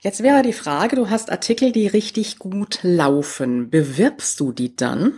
[0.00, 3.70] Jetzt wäre die Frage, du hast Artikel, die richtig gut laufen.
[3.70, 5.14] Bewirbst du die dann?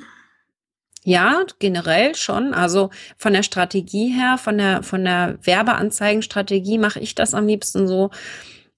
[1.04, 2.54] Ja, generell schon.
[2.54, 7.88] Also von der Strategie her, von der, von der Werbeanzeigenstrategie mache ich das am liebsten
[7.88, 8.10] so,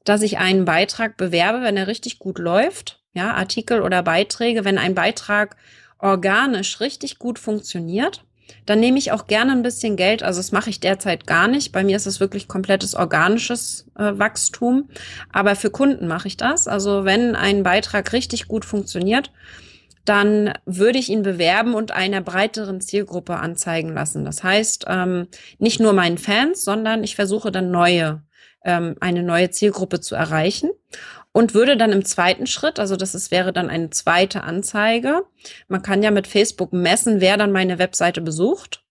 [0.05, 3.03] dass ich einen Beitrag bewerbe, wenn er richtig gut läuft.
[3.13, 5.57] Ja, Artikel oder Beiträge, wenn ein Beitrag
[5.99, 8.25] organisch richtig gut funktioniert,
[8.67, 10.23] dann nehme ich auch gerne ein bisschen Geld.
[10.23, 11.73] Also das mache ich derzeit gar nicht.
[11.73, 14.89] Bei mir ist es wirklich komplettes organisches äh, Wachstum.
[15.33, 16.69] Aber für Kunden mache ich das.
[16.69, 19.31] Also wenn ein Beitrag richtig gut funktioniert,
[20.05, 24.25] dann würde ich ihn bewerben und einer breiteren Zielgruppe anzeigen lassen.
[24.25, 28.23] Das heißt, ähm, nicht nur meinen Fans, sondern ich versuche dann neue,
[28.65, 30.71] ähm, eine neue Zielgruppe zu erreichen
[31.33, 35.23] und würde dann im zweiten Schritt, also das ist, wäre dann eine zweite Anzeige.
[35.69, 38.85] Man kann ja mit Facebook messen, wer dann meine Webseite besucht.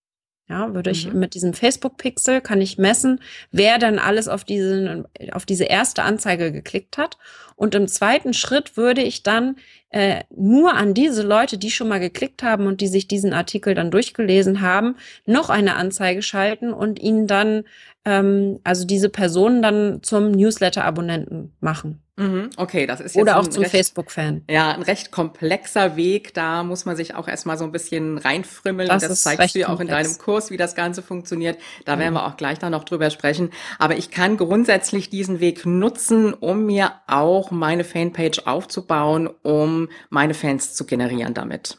[0.48, 1.20] Ja, würde ich Mhm.
[1.20, 3.22] mit diesem Facebook-Pixel kann ich messen,
[3.52, 7.20] wer dann alles auf diesen, auf diese erste Anzeige geklickt hat.
[7.56, 9.58] Und im zweiten Schritt würde ich dann
[9.92, 13.76] äh, nur an diese Leute, die schon mal geklickt haben und die sich diesen Artikel
[13.76, 14.96] dann durchgelesen haben,
[15.28, 17.64] noch eine Anzeige schalten und ihnen dann,
[18.06, 22.02] ähm, also diese Personen dann zum Newsletter-Abonnenten machen.
[22.20, 22.50] Mhm.
[22.58, 24.44] Okay, das ist jetzt Oder auch zum Facebook-Fan.
[24.50, 26.34] Ja, ein recht komplexer Weg.
[26.34, 28.90] Da muss man sich auch erstmal so ein bisschen reinfrimmeln.
[28.90, 31.58] Das das zeigst du ja auch in deinem Kurs, wie das Ganze funktioniert.
[31.86, 32.18] Da werden Mhm.
[32.18, 33.52] wir auch gleich dann noch drüber sprechen.
[33.78, 40.34] Aber ich kann grundsätzlich diesen Weg nutzen, um mir auch meine Fanpage aufzubauen, um meine
[40.34, 41.78] Fans zu generieren damit.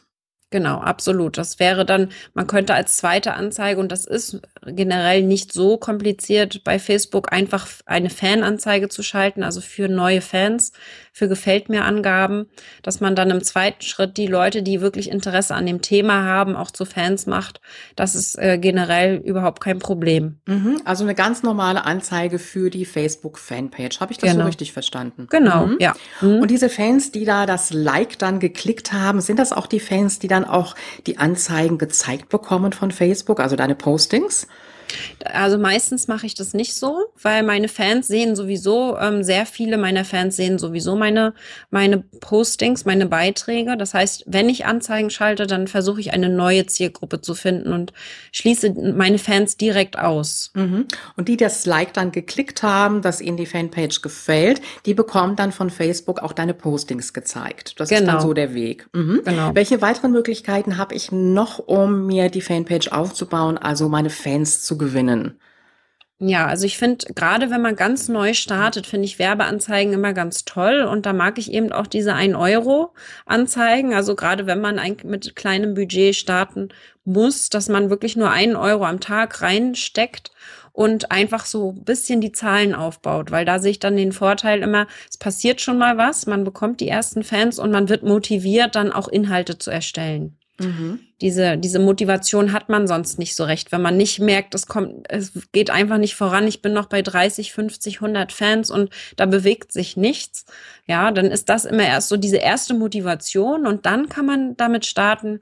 [0.53, 1.37] Genau, absolut.
[1.37, 6.65] Das wäre dann, man könnte als zweite Anzeige, und das ist generell nicht so kompliziert
[6.65, 10.73] bei Facebook, einfach eine Fananzeige zu schalten, also für neue Fans,
[11.13, 12.47] für Gefällt mir Angaben,
[12.83, 16.55] dass man dann im zweiten Schritt die Leute, die wirklich Interesse an dem Thema haben,
[16.55, 17.59] auch zu Fans macht.
[17.95, 20.39] Das ist äh, generell überhaupt kein Problem.
[20.47, 20.81] Mhm.
[20.85, 23.99] Also eine ganz normale Anzeige für die Facebook-Fanpage.
[23.99, 24.45] Habe ich das so Genau.
[24.47, 25.27] richtig verstanden?
[25.29, 25.77] Genau, Mhm.
[25.79, 25.93] ja.
[26.21, 26.39] Mhm.
[26.39, 30.19] Und diese Fans, die da das Like dann geklickt haben, sind das auch die Fans,
[30.19, 30.75] die dann auch
[31.07, 34.47] die Anzeigen gezeigt bekommen von Facebook, also deine Postings?
[35.25, 39.77] Also meistens mache ich das nicht so, weil meine Fans sehen sowieso, ähm, sehr viele
[39.77, 41.33] meiner Fans sehen sowieso meine,
[41.69, 43.77] meine Postings, meine Beiträge.
[43.77, 47.93] Das heißt, wenn ich Anzeigen schalte, dann versuche ich eine neue Zielgruppe zu finden und
[48.31, 50.51] schließe meine Fans direkt aus.
[50.53, 50.85] Mhm.
[51.17, 55.51] Und die das Like dann geklickt haben, dass ihnen die Fanpage gefällt, die bekommen dann
[55.51, 57.79] von Facebook auch deine Postings gezeigt.
[57.79, 58.19] Das ist dann Genau.
[58.21, 58.87] so der Weg.
[58.93, 59.21] Mhm.
[59.23, 59.51] Genau.
[59.53, 64.77] Welche weiteren Möglichkeiten habe ich noch, um mir die Fanpage aufzubauen, also meine Fans zu
[64.81, 65.39] gewinnen?
[66.23, 70.45] Ja, also ich finde, gerade wenn man ganz neu startet, finde ich Werbeanzeigen immer ganz
[70.45, 70.81] toll.
[70.83, 73.95] Und da mag ich eben auch diese 1-Euro-Anzeigen.
[73.95, 76.69] Also gerade wenn man ein, mit kleinem Budget starten
[77.05, 80.31] muss, dass man wirklich nur einen Euro am Tag reinsteckt
[80.73, 84.61] und einfach so ein bisschen die Zahlen aufbaut, weil da sehe ich dann den Vorteil
[84.61, 88.75] immer, es passiert schon mal was, man bekommt die ersten Fans und man wird motiviert,
[88.75, 90.37] dann auch Inhalte zu erstellen.
[90.61, 90.99] Mhm.
[91.21, 95.05] Diese, diese Motivation hat man sonst nicht so recht, wenn man nicht merkt, es kommt,
[95.09, 96.47] es geht einfach nicht voran.
[96.47, 100.45] Ich bin noch bei 30, 50, 100 Fans und da bewegt sich nichts.
[100.87, 104.85] Ja, dann ist das immer erst so diese erste Motivation und dann kann man damit
[104.85, 105.41] starten,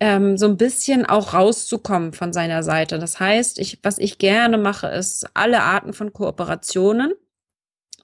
[0.00, 2.98] ähm, so ein bisschen auch rauszukommen von seiner Seite.
[2.98, 7.12] Das heißt, ich, was ich gerne mache, ist alle Arten von Kooperationen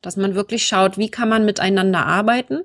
[0.05, 2.63] dass man wirklich schaut, wie kann man miteinander arbeiten,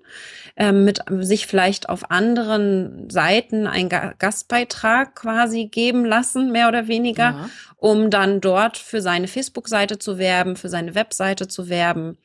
[0.55, 7.23] ähm, mit sich vielleicht auf anderen Seiten einen Gastbeitrag quasi geben lassen, mehr oder weniger,
[7.23, 7.49] ja.
[7.77, 12.17] um dann dort für seine Facebook-Seite zu werben, für seine Webseite zu werben.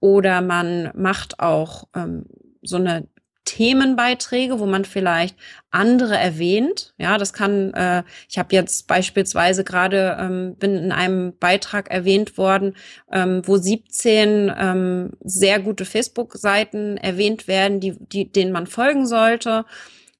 [0.00, 2.26] Oder man macht auch ähm,
[2.62, 3.08] so eine
[3.48, 5.34] Themenbeiträge, wo man vielleicht
[5.70, 6.92] andere erwähnt.
[6.98, 12.36] Ja, das kann, äh, ich habe jetzt beispielsweise gerade, ähm, bin in einem Beitrag erwähnt
[12.36, 12.76] worden,
[13.10, 19.64] ähm, wo 17 ähm, sehr gute Facebook-Seiten erwähnt werden, die, die, denen man folgen sollte.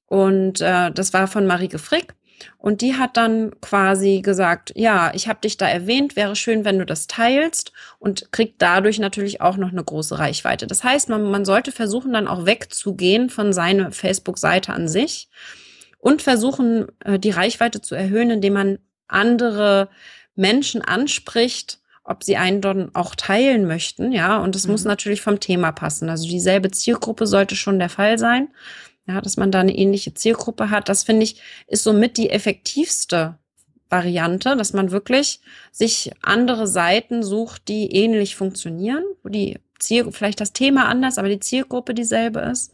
[0.07, 2.15] Und äh, das war von Marike Frick.
[2.57, 6.79] Und die hat dann quasi gesagt, ja, ich habe dich da erwähnt, wäre schön, wenn
[6.79, 10.67] du das teilst und kriegt dadurch natürlich auch noch eine große Reichweite.
[10.67, 15.29] Das heißt, man, man sollte versuchen, dann auch wegzugehen von seiner Facebook-Seite an sich
[15.99, 19.89] und versuchen, äh, die Reichweite zu erhöhen, indem man andere
[20.35, 24.71] Menschen anspricht, ob sie einen dann auch teilen möchten, ja, und es mhm.
[24.71, 26.09] muss natürlich vom Thema passen.
[26.09, 28.49] Also dieselbe Zielgruppe sollte schon der Fall sein
[29.09, 30.87] ja, dass man da eine ähnliche Zielgruppe hat.
[30.87, 33.37] Das finde ich ist somit die effektivste
[33.89, 35.39] Variante, dass man wirklich
[35.71, 41.27] sich andere Seiten sucht, die ähnlich funktionieren, wo die Ziel, vielleicht das Thema anders, aber
[41.27, 42.71] die Zielgruppe dieselbe ist.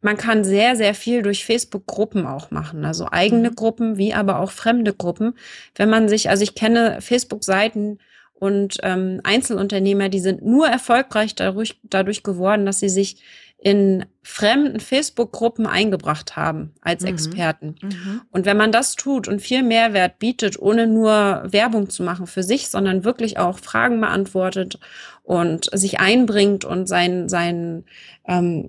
[0.00, 3.54] Man kann sehr, sehr viel durch Facebook-Gruppen auch machen, also eigene mhm.
[3.54, 5.34] Gruppen, wie aber auch fremde Gruppen.
[5.76, 7.98] Wenn man sich, also ich kenne Facebook-Seiten
[8.34, 13.22] und ähm, Einzelunternehmer, die sind nur erfolgreich dadurch, dadurch geworden, dass sie sich
[13.58, 17.08] in fremden Facebook-Gruppen eingebracht haben als mhm.
[17.08, 17.74] Experten.
[17.82, 18.20] Mhm.
[18.30, 22.44] Und wenn man das tut und viel Mehrwert bietet, ohne nur Werbung zu machen für
[22.44, 24.78] sich, sondern wirklich auch Fragen beantwortet
[25.24, 27.84] und sich einbringt und sein, sein
[28.26, 28.68] ähm,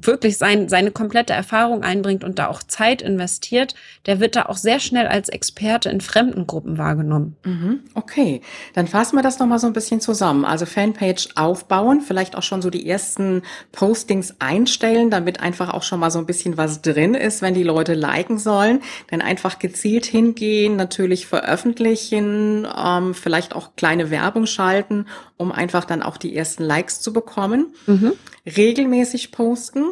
[0.00, 3.74] wirklich sein, seine komplette Erfahrung einbringt und da auch Zeit investiert,
[4.06, 7.36] der wird da auch sehr schnell als Experte in fremden Gruppen wahrgenommen.
[7.44, 8.42] Mhm, okay,
[8.74, 10.44] dann fassen wir das nochmal so ein bisschen zusammen.
[10.44, 13.42] Also Fanpage aufbauen, vielleicht auch schon so die ersten
[13.72, 17.62] Postings einstellen, damit einfach auch schon mal so ein bisschen was drin ist, wenn die
[17.62, 18.80] Leute liken sollen.
[19.10, 26.02] Dann einfach gezielt hingehen, natürlich veröffentlichen, ähm, vielleicht auch kleine Werbung schalten, um einfach dann
[26.02, 27.74] auch die ersten Likes zu bekommen.
[27.86, 28.12] Mhm
[28.46, 29.84] regelmäßig posten,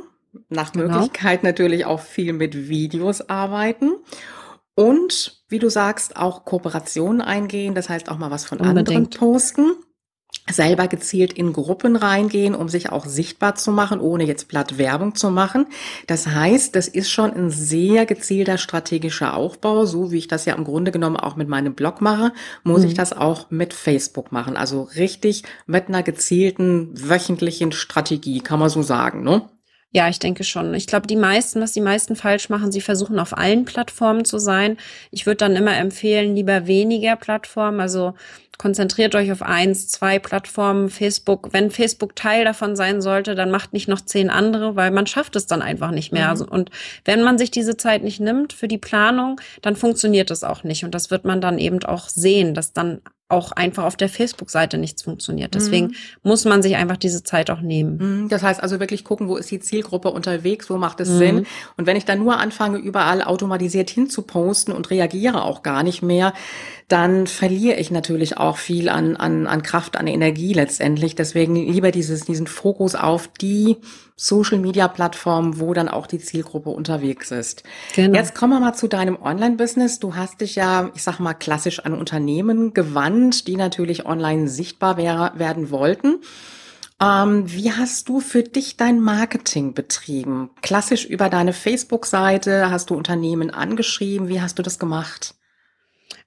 [0.49, 0.89] nach genau.
[0.89, 3.93] Möglichkeit natürlich auch viel mit Videos arbeiten
[4.75, 8.89] und wie du sagst, auch Kooperationen eingehen, das heißt auch mal was von Unbedingt.
[8.89, 9.73] anderen posten
[10.51, 15.15] selber gezielt in Gruppen reingehen, um sich auch sichtbar zu machen, ohne jetzt platt Werbung
[15.15, 15.67] zu machen.
[16.07, 20.55] Das heißt, das ist schon ein sehr gezielter strategischer Aufbau, so wie ich das ja
[20.55, 22.89] im Grunde genommen auch mit meinem Blog mache, muss mhm.
[22.89, 24.57] ich das auch mit Facebook machen.
[24.57, 29.49] Also richtig mit einer gezielten wöchentlichen Strategie, kann man so sagen, ne?
[29.91, 30.75] Ja, ich denke schon.
[30.75, 34.39] Ich glaube, die meisten, was die meisten falsch machen, sie versuchen auf allen Plattformen zu
[34.39, 34.77] sein.
[35.11, 37.81] Ich würde dann immer empfehlen, lieber weniger Plattformen.
[37.81, 38.13] Also
[38.59, 41.55] konzentriert euch auf eins, zwei Plattformen, Facebook.
[41.55, 45.37] Wenn Facebook Teil davon sein sollte, dann macht nicht noch zehn andere, weil man schafft
[45.37, 46.25] es dann einfach nicht mehr.
[46.25, 46.31] Mhm.
[46.31, 46.71] Also, und
[47.07, 50.85] wenn man sich diese Zeit nicht nimmt für die Planung, dann funktioniert es auch nicht.
[50.85, 53.01] Und das wird man dann eben auch sehen, dass dann
[53.31, 55.55] auch einfach auf der Facebook-Seite nichts funktioniert.
[55.55, 55.95] Deswegen mhm.
[56.23, 58.23] muss man sich einfach diese Zeit auch nehmen.
[58.23, 58.29] Mhm.
[58.29, 61.19] Das heißt also wirklich gucken, wo ist die Zielgruppe unterwegs, wo macht es mhm.
[61.19, 61.47] Sinn.
[61.77, 66.33] Und wenn ich dann nur anfange, überall automatisiert hinzuposten und reagiere auch gar nicht mehr,
[66.89, 71.15] dann verliere ich natürlich auch viel an, an, an Kraft, an Energie letztendlich.
[71.15, 73.77] Deswegen lieber dieses, diesen Fokus auf die
[74.21, 77.63] Social Media Plattformen, wo dann auch die Zielgruppe unterwegs ist.
[77.95, 78.19] Genau.
[78.19, 80.01] Jetzt kommen wir mal zu deinem Online-Business.
[80.01, 84.97] Du hast dich ja, ich sag mal, klassisch an Unternehmen gewandt, die natürlich online sichtbar
[84.97, 86.19] wär, werden wollten.
[87.01, 90.51] Ähm, wie hast du für dich dein Marketing betrieben?
[90.63, 92.73] Klassisch über deine Facebook-Seite?
[92.73, 94.27] Hast du Unternehmen angeschrieben?
[94.29, 95.38] Wie hast du das gemacht?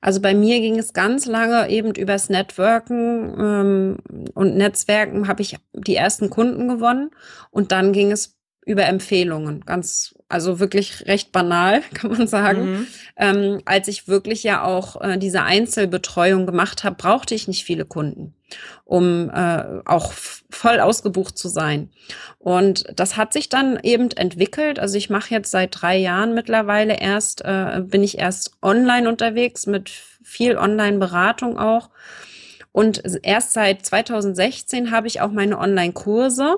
[0.02, 3.98] Also bei mir ging es ganz lange eben übers Networken ähm,
[4.34, 7.12] und Netzwerken habe ich die ersten Kunden gewonnen
[7.52, 8.36] und dann ging es
[8.66, 12.72] über Empfehlungen, ganz also wirklich recht banal, kann man sagen.
[12.72, 12.88] Mhm.
[13.18, 17.86] Ähm, als ich wirklich ja auch äh, diese Einzelbetreuung gemacht habe, brauchte ich nicht viele
[17.86, 18.34] Kunden,
[18.86, 20.12] um äh, auch
[20.50, 21.90] voll ausgebucht zu sein.
[22.40, 24.80] Und das hat sich dann eben entwickelt.
[24.80, 29.68] Also ich mache jetzt seit drei Jahren mittlerweile erst, äh, bin ich erst online unterwegs
[29.68, 29.90] mit
[30.24, 31.90] viel Online-Beratung auch.
[32.72, 36.58] Und erst seit 2016 habe ich auch meine Online-Kurse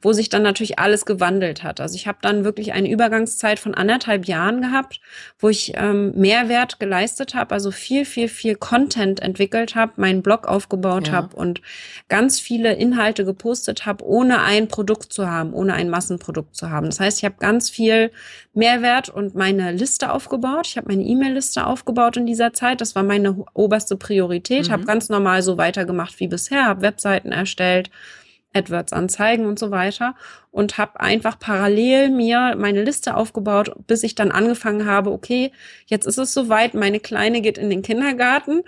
[0.00, 1.80] wo sich dann natürlich alles gewandelt hat.
[1.80, 5.00] Also ich habe dann wirklich eine Übergangszeit von anderthalb Jahren gehabt,
[5.38, 10.46] wo ich ähm, Mehrwert geleistet habe, also viel, viel, viel Content entwickelt habe, meinen Blog
[10.46, 11.14] aufgebaut ja.
[11.14, 11.60] habe und
[12.08, 16.86] ganz viele Inhalte gepostet habe, ohne ein Produkt zu haben, ohne ein Massenprodukt zu haben.
[16.86, 18.10] Das heißt, ich habe ganz viel
[18.54, 20.66] Mehrwert und meine Liste aufgebaut.
[20.66, 22.80] Ich habe meine E-Mail-Liste aufgebaut in dieser Zeit.
[22.80, 24.68] Das war meine oberste Priorität.
[24.68, 24.72] Mhm.
[24.72, 27.90] Habe ganz normal so weitergemacht wie bisher, habe Webseiten erstellt,
[28.54, 30.14] AdWords-Anzeigen und so weiter
[30.50, 35.52] und habe einfach parallel mir meine Liste aufgebaut, bis ich dann angefangen habe, okay,
[35.86, 38.62] jetzt ist es soweit, meine Kleine geht in den Kindergarten,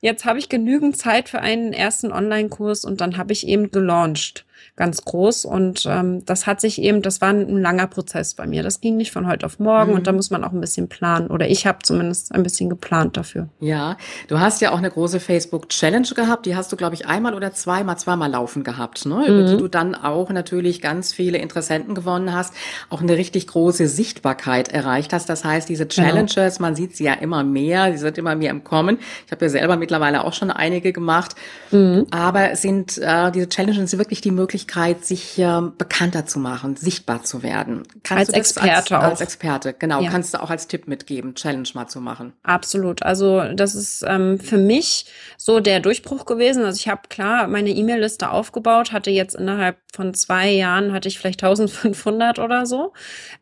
[0.00, 4.45] jetzt habe ich genügend Zeit für einen ersten Online-Kurs und dann habe ich eben gelauncht
[4.76, 5.46] ganz groß.
[5.46, 8.62] Und ähm, das hat sich eben, das war ein, langer Prozess bei mir.
[8.62, 9.96] Das ging nicht von heute auf morgen mhm.
[9.96, 11.28] und da muss man auch ein bisschen planen.
[11.28, 13.48] Oder ich habe zumindest ein bisschen geplant dafür.
[13.58, 13.96] Ja,
[14.28, 16.44] du hast ja auch eine große Facebook-Challenge gehabt.
[16.44, 19.26] Die hast du, glaube ich, einmal oder zweimal, zweimal laufen gehabt, ne?
[19.26, 19.46] über mhm.
[19.46, 22.52] die du dann auch natürlich ganz viele Interessenten gewonnen hast,
[22.90, 25.28] auch eine richtig große Sichtbarkeit erreicht hast.
[25.30, 26.08] Das heißt, diese genau.
[26.08, 26.66] Challenges, genau.
[26.66, 28.98] man sieht sie ja immer mehr, sie sind immer mehr im Kommen.
[29.24, 31.34] Ich habe ja selber mittlerweile auch schon einige gemacht.
[31.70, 32.06] Mhm.
[32.10, 37.22] Aber sind äh, diese Challenges wirklich die Möglichkeit, Möglichkeit, sich äh, bekannter zu machen, sichtbar
[37.22, 37.82] zu werden.
[38.02, 39.02] Kannst als Experte als, auch.
[39.02, 40.02] Als Experte, genau.
[40.02, 40.10] Ja.
[40.10, 42.32] Kannst du auch als Tipp mitgeben, Challenge mal zu machen.
[42.42, 43.02] Absolut.
[43.02, 45.06] Also das ist ähm, für mich
[45.36, 46.64] so der Durchbruch gewesen.
[46.64, 51.18] Also ich habe klar meine E-Mail-Liste aufgebaut, hatte jetzt innerhalb von zwei Jahren, hatte ich
[51.18, 52.92] vielleicht 1500 oder so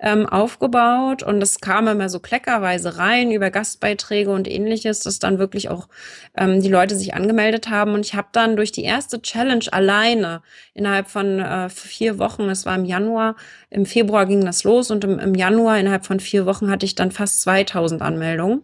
[0.01, 5.39] ähm, aufgebaut und es kam immer so kleckerweise rein über Gastbeiträge und ähnliches, dass dann
[5.39, 5.89] wirklich auch
[6.37, 10.43] ähm, die Leute sich angemeldet haben und ich habe dann durch die erste Challenge alleine
[10.75, 13.37] innerhalb von äh, vier Wochen, es war im Januar,
[13.71, 16.97] im Februar ging das los und im, im Januar innerhalb von vier Wochen hatte ich
[16.97, 18.63] dann fast 2000 Anmeldungen.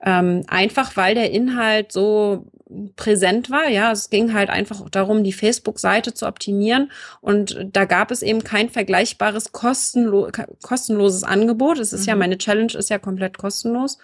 [0.00, 2.46] Ähm, einfach weil der Inhalt so
[2.94, 3.68] präsent war.
[3.68, 6.92] Ja, es ging halt einfach darum, die Facebook-Seite zu optimieren.
[7.20, 10.28] Und da gab es eben kein vergleichbares kostenlo
[10.62, 11.80] kostenloses Angebot.
[11.80, 12.08] Es ist mhm.
[12.08, 13.98] ja, meine Challenge ist ja komplett kostenlos.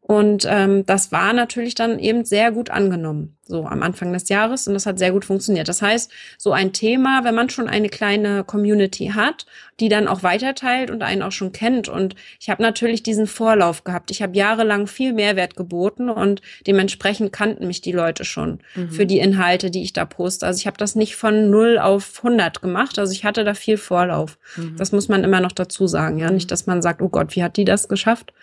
[0.00, 4.68] Und ähm, das war natürlich dann eben sehr gut angenommen so am Anfang des Jahres
[4.68, 5.68] und das hat sehr gut funktioniert.
[5.68, 9.46] Das heißt, so ein Thema, wenn man schon eine kleine Community hat,
[9.80, 13.84] die dann auch weiterteilt und einen auch schon kennt und ich habe natürlich diesen Vorlauf
[13.84, 14.10] gehabt.
[14.10, 18.90] Ich habe jahrelang viel Mehrwert geboten und dementsprechend kannten mich die Leute schon mhm.
[18.90, 20.46] für die Inhalte, die ich da poste.
[20.46, 23.78] Also ich habe das nicht von 0 auf 100 gemacht, also ich hatte da viel
[23.78, 24.38] Vorlauf.
[24.56, 24.76] Mhm.
[24.76, 27.42] Das muss man immer noch dazu sagen, ja, nicht, dass man sagt, oh Gott, wie
[27.42, 28.34] hat die das geschafft?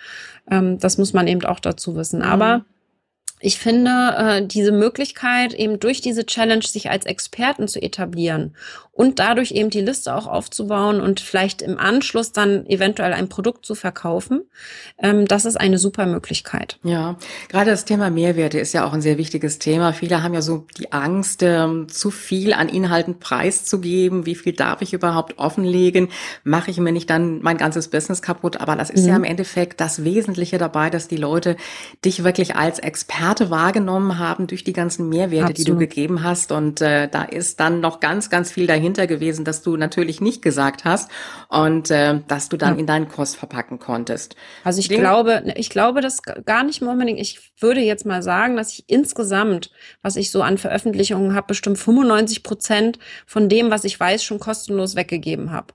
[0.50, 2.24] Ähm, das muss man eben auch dazu wissen.
[2.24, 2.66] Aber mhm
[3.46, 8.56] ich finde, äh, diese Möglichkeit, eben durch diese Challenge sich als Experten zu etablieren
[8.96, 13.66] und dadurch eben die Liste auch aufzubauen und vielleicht im Anschluss dann eventuell ein Produkt
[13.66, 14.46] zu verkaufen,
[14.98, 16.80] ähm, das ist eine super Möglichkeit.
[16.82, 17.18] Ja,
[17.50, 19.92] gerade das Thema Mehrwerte ist ja auch ein sehr wichtiges Thema.
[19.92, 24.26] Viele haben ja so die Angst, ähm, zu viel an Inhalten preiszugeben.
[24.26, 26.08] Wie viel darf ich überhaupt offenlegen?
[26.46, 28.62] Mache ich mir nicht dann mein ganzes Business kaputt?
[28.62, 29.10] Aber das ist mhm.
[29.10, 31.58] ja im Endeffekt das Wesentliche dabei, dass die Leute
[32.06, 32.80] dich wirklich als
[33.36, 35.58] Experte wahrgenommen haben durch die ganzen Mehrwerte, Absolut.
[35.58, 36.52] die du gegeben hast.
[36.52, 40.22] Und äh, da ist dann noch ganz, ganz viel dahinter dahinter gewesen, dass du natürlich
[40.22, 41.10] nicht gesagt hast
[41.50, 42.80] und äh, dass du dann ja.
[42.80, 44.36] in deinen Kurs verpacken konntest.
[44.64, 47.20] Also ich Den glaube, ich glaube das gar nicht mehr unbedingt.
[47.20, 49.72] Ich würde jetzt mal sagen, dass ich insgesamt,
[50.02, 54.40] was ich so an Veröffentlichungen habe, bestimmt 95 Prozent von dem, was ich weiß, schon
[54.40, 55.74] kostenlos weggegeben habe.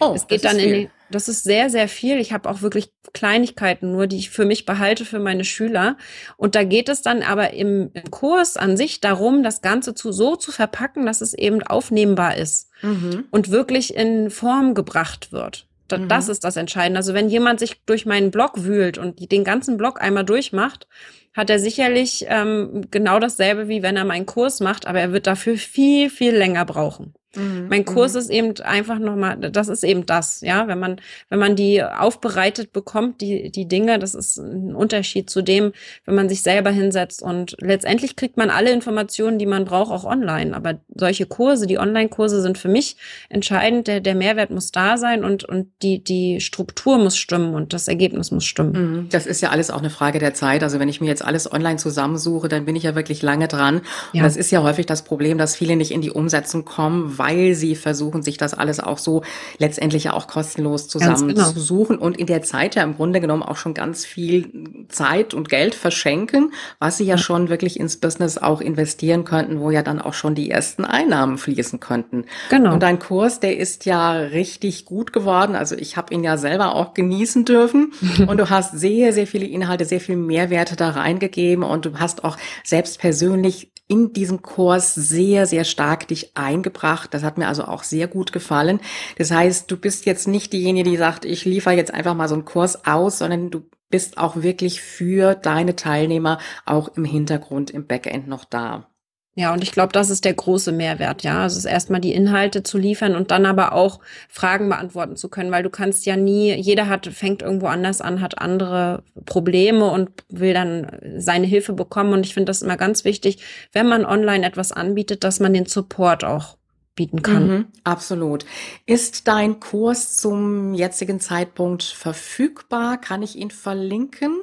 [0.00, 2.18] Oh, es geht dann in die, das ist sehr, sehr viel.
[2.18, 5.96] Ich habe auch wirklich Kleinigkeiten nur, die ich für mich behalte für meine Schüler.
[6.36, 10.12] Und da geht es dann aber im, im Kurs an sich darum, das Ganze zu
[10.12, 13.24] so zu verpacken, dass es eben aufnehmbar ist mhm.
[13.30, 15.66] und wirklich in Form gebracht wird.
[15.88, 16.08] Da, mhm.
[16.08, 16.98] Das ist das Entscheidende.
[16.98, 20.88] Also wenn jemand sich durch meinen Blog wühlt und den ganzen Blog einmal durchmacht,
[21.34, 25.26] hat er sicherlich ähm, genau dasselbe, wie wenn er meinen Kurs macht, aber er wird
[25.26, 27.14] dafür viel, viel länger brauchen.
[27.36, 27.66] Mhm.
[27.68, 28.18] Mein Kurs mhm.
[28.18, 32.72] ist eben einfach nochmal, das ist eben das, ja, wenn man, wenn man die aufbereitet
[32.72, 35.72] bekommt, die, die Dinge, das ist ein Unterschied zu dem,
[36.04, 40.04] wenn man sich selber hinsetzt und letztendlich kriegt man alle Informationen, die man braucht, auch
[40.04, 40.54] online.
[40.54, 42.96] Aber solche Kurse, die Online-Kurse sind für mich
[43.28, 43.86] entscheidend.
[43.86, 47.88] Der, der Mehrwert muss da sein und, und die, die Struktur muss stimmen und das
[47.88, 48.72] Ergebnis muss stimmen.
[48.72, 49.08] Mhm.
[49.10, 50.62] Das ist ja alles auch eine Frage der Zeit.
[50.62, 53.80] Also wenn ich mir jetzt alles online zusammensuche, dann bin ich ja wirklich lange dran.
[54.12, 54.20] Ja.
[54.20, 57.54] Und das ist ja häufig das Problem, dass viele nicht in die Umsetzung kommen, weil
[57.54, 59.22] sie versuchen, sich das alles auch so
[59.58, 62.06] letztendlich ja auch kostenlos zusammenzusuchen genau.
[62.06, 65.74] und in der Zeit ja im Grunde genommen auch schon ganz viel Zeit und Geld
[65.74, 70.00] verschenken, was sie ja, ja schon wirklich ins Business auch investieren könnten, wo ja dann
[70.00, 72.24] auch schon die ersten Einnahmen fließen könnten.
[72.50, 72.74] Genau.
[72.74, 75.56] Und dein Kurs, der ist ja richtig gut geworden.
[75.56, 77.92] Also ich habe ihn ja selber auch genießen dürfen
[78.26, 82.22] und du hast sehr, sehr viele Inhalte, sehr viel Mehrwerte da reingegeben und du hast
[82.24, 87.12] auch selbst persönlich in diesem Kurs sehr, sehr stark dich eingebracht.
[87.12, 88.80] Das hat mir also auch sehr gut gefallen.
[89.18, 92.34] Das heißt, du bist jetzt nicht diejenige, die sagt, ich liefere jetzt einfach mal so
[92.34, 97.86] einen Kurs aus, sondern du bist auch wirklich für deine Teilnehmer auch im Hintergrund, im
[97.86, 98.88] Backend noch da.
[99.36, 101.42] Ja, und ich glaube, das ist der große Mehrwert, ja.
[101.42, 105.28] Also es ist erstmal die Inhalte zu liefern und dann aber auch Fragen beantworten zu
[105.28, 109.90] können, weil du kannst ja nie, jeder hat, fängt irgendwo anders an, hat andere Probleme
[109.90, 112.12] und will dann seine Hilfe bekommen.
[112.12, 113.38] Und ich finde das immer ganz wichtig,
[113.72, 116.56] wenn man online etwas anbietet, dass man den Support auch
[116.94, 117.48] bieten kann.
[117.48, 118.46] Mhm, absolut.
[118.86, 123.00] Ist dein Kurs zum jetzigen Zeitpunkt verfügbar?
[123.00, 124.42] Kann ich ihn verlinken?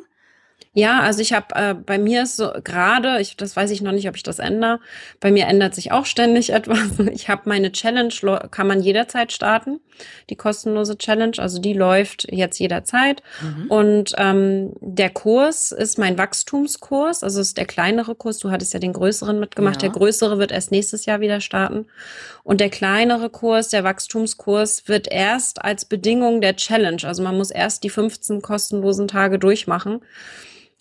[0.74, 3.92] Ja, also ich habe äh, bei mir ist so gerade, ich das weiß ich noch
[3.92, 4.80] nicht, ob ich das ändere.
[5.20, 6.80] Bei mir ändert sich auch ständig etwas.
[7.12, 8.14] Ich habe meine Challenge
[8.52, 9.82] kann man jederzeit starten,
[10.30, 13.22] die kostenlose Challenge, also die läuft jetzt jederzeit.
[13.42, 13.68] Mhm.
[13.68, 18.38] Und ähm, der Kurs ist mein Wachstumskurs, also ist der kleinere Kurs.
[18.38, 19.82] Du hattest ja den größeren mitgemacht.
[19.82, 19.90] Ja.
[19.90, 21.88] Der größere wird erst nächstes Jahr wieder starten.
[22.44, 27.52] Und der kleinere Kurs, der Wachstumskurs, wird erst als Bedingung der Challenge, also man muss
[27.52, 30.00] erst die 15 kostenlosen Tage durchmachen.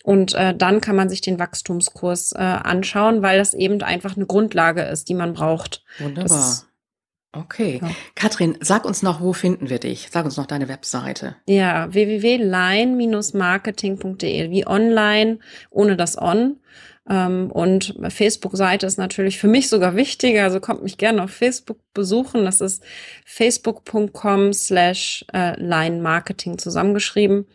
[0.02, 4.26] Und äh, dann kann man sich den Wachstumskurs äh, anschauen, weil das eben einfach eine
[4.26, 5.84] Grundlage ist, die man braucht.
[5.98, 6.24] Wunderbar.
[6.24, 6.66] Das,
[7.32, 7.78] okay.
[7.82, 7.90] Ja.
[8.14, 10.08] Katrin, sag uns noch, wo finden wir dich?
[10.10, 11.36] Sag uns noch deine Webseite.
[11.46, 15.38] Ja, www.line-marketing.de, wie online,
[15.70, 16.56] ohne das On.
[17.08, 21.78] Ähm, und Facebook-Seite ist natürlich für mich sogar wichtiger, also kommt mich gerne auf Facebook
[21.92, 22.44] besuchen.
[22.44, 22.84] Das ist
[23.24, 27.46] facebook.com slash äh, Line Marketing zusammengeschrieben.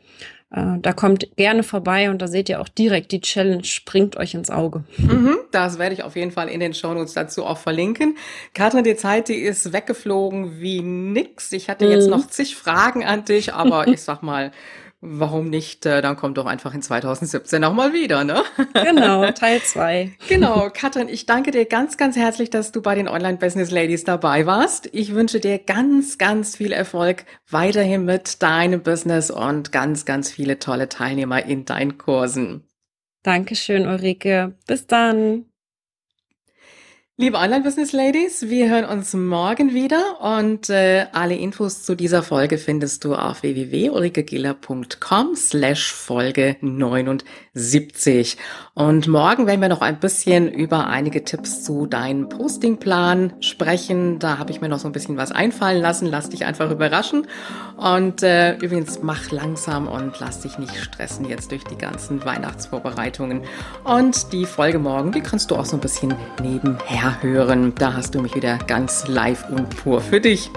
[0.51, 4.33] Äh, da kommt gerne vorbei und da seht ihr auch direkt, die Challenge springt euch
[4.33, 4.83] ins Auge.
[4.97, 8.17] Mhm, das werde ich auf jeden Fall in den Shownotes dazu auch verlinken.
[8.53, 11.51] Katrin, die Zeit, die ist weggeflogen wie nix.
[11.51, 12.11] Ich hatte jetzt mhm.
[12.11, 14.51] noch zig Fragen an dich, aber ich sag mal,
[15.01, 15.85] warum nicht?
[15.85, 18.43] Äh, dann kommt doch einfach in 2017 nochmal wieder, ne?
[18.73, 20.11] Genau, Teil zwei.
[20.27, 24.03] genau, Katrin, ich danke dir ganz, ganz herzlich, dass du bei den Online Business Ladies
[24.03, 24.89] dabei warst.
[24.93, 30.59] Ich wünsche dir ganz, ganz viel Erfolg weiterhin mit deinem Business und ganz, ganz viele
[30.59, 32.63] tolle Teilnehmer in deinen Kursen.
[33.23, 34.53] Dankeschön, Ulrike.
[34.67, 35.45] Bis dann.
[37.17, 43.05] Liebe Online-Business-Ladies, wir hören uns morgen wieder und äh, alle Infos zu dieser Folge findest
[43.05, 46.57] du auf www.ulrikegiller.com slash Folge
[47.55, 48.37] 79.
[48.73, 54.19] Und morgen werden wir noch ein bisschen über einige Tipps zu deinem Postingplan sprechen.
[54.19, 56.07] Da habe ich mir noch so ein bisschen was einfallen lassen.
[56.07, 57.27] Lass dich einfach überraschen.
[57.77, 63.43] Und äh, übrigens, mach langsam und lass dich nicht stressen jetzt durch die ganzen Weihnachtsvorbereitungen.
[63.85, 67.73] Und die Folge morgen, die kannst du auch so ein bisschen nebenher hören.
[67.75, 70.51] Da hast du mich wieder ganz live und pur für dich.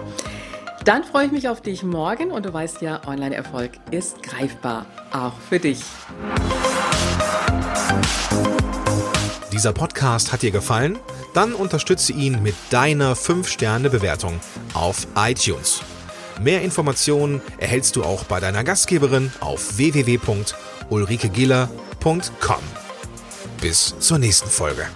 [0.88, 5.34] Dann freue ich mich auf dich morgen und du weißt ja, Online-Erfolg ist greifbar, auch
[5.38, 5.82] für dich.
[9.52, 10.98] Dieser Podcast hat dir gefallen?
[11.34, 14.40] Dann unterstütze ihn mit deiner 5-Sterne-Bewertung
[14.72, 15.82] auf iTunes.
[16.40, 22.62] Mehr Informationen erhältst du auch bei deiner Gastgeberin auf www.ulrikegiller.com.
[23.60, 24.86] Bis zur nächsten Folge.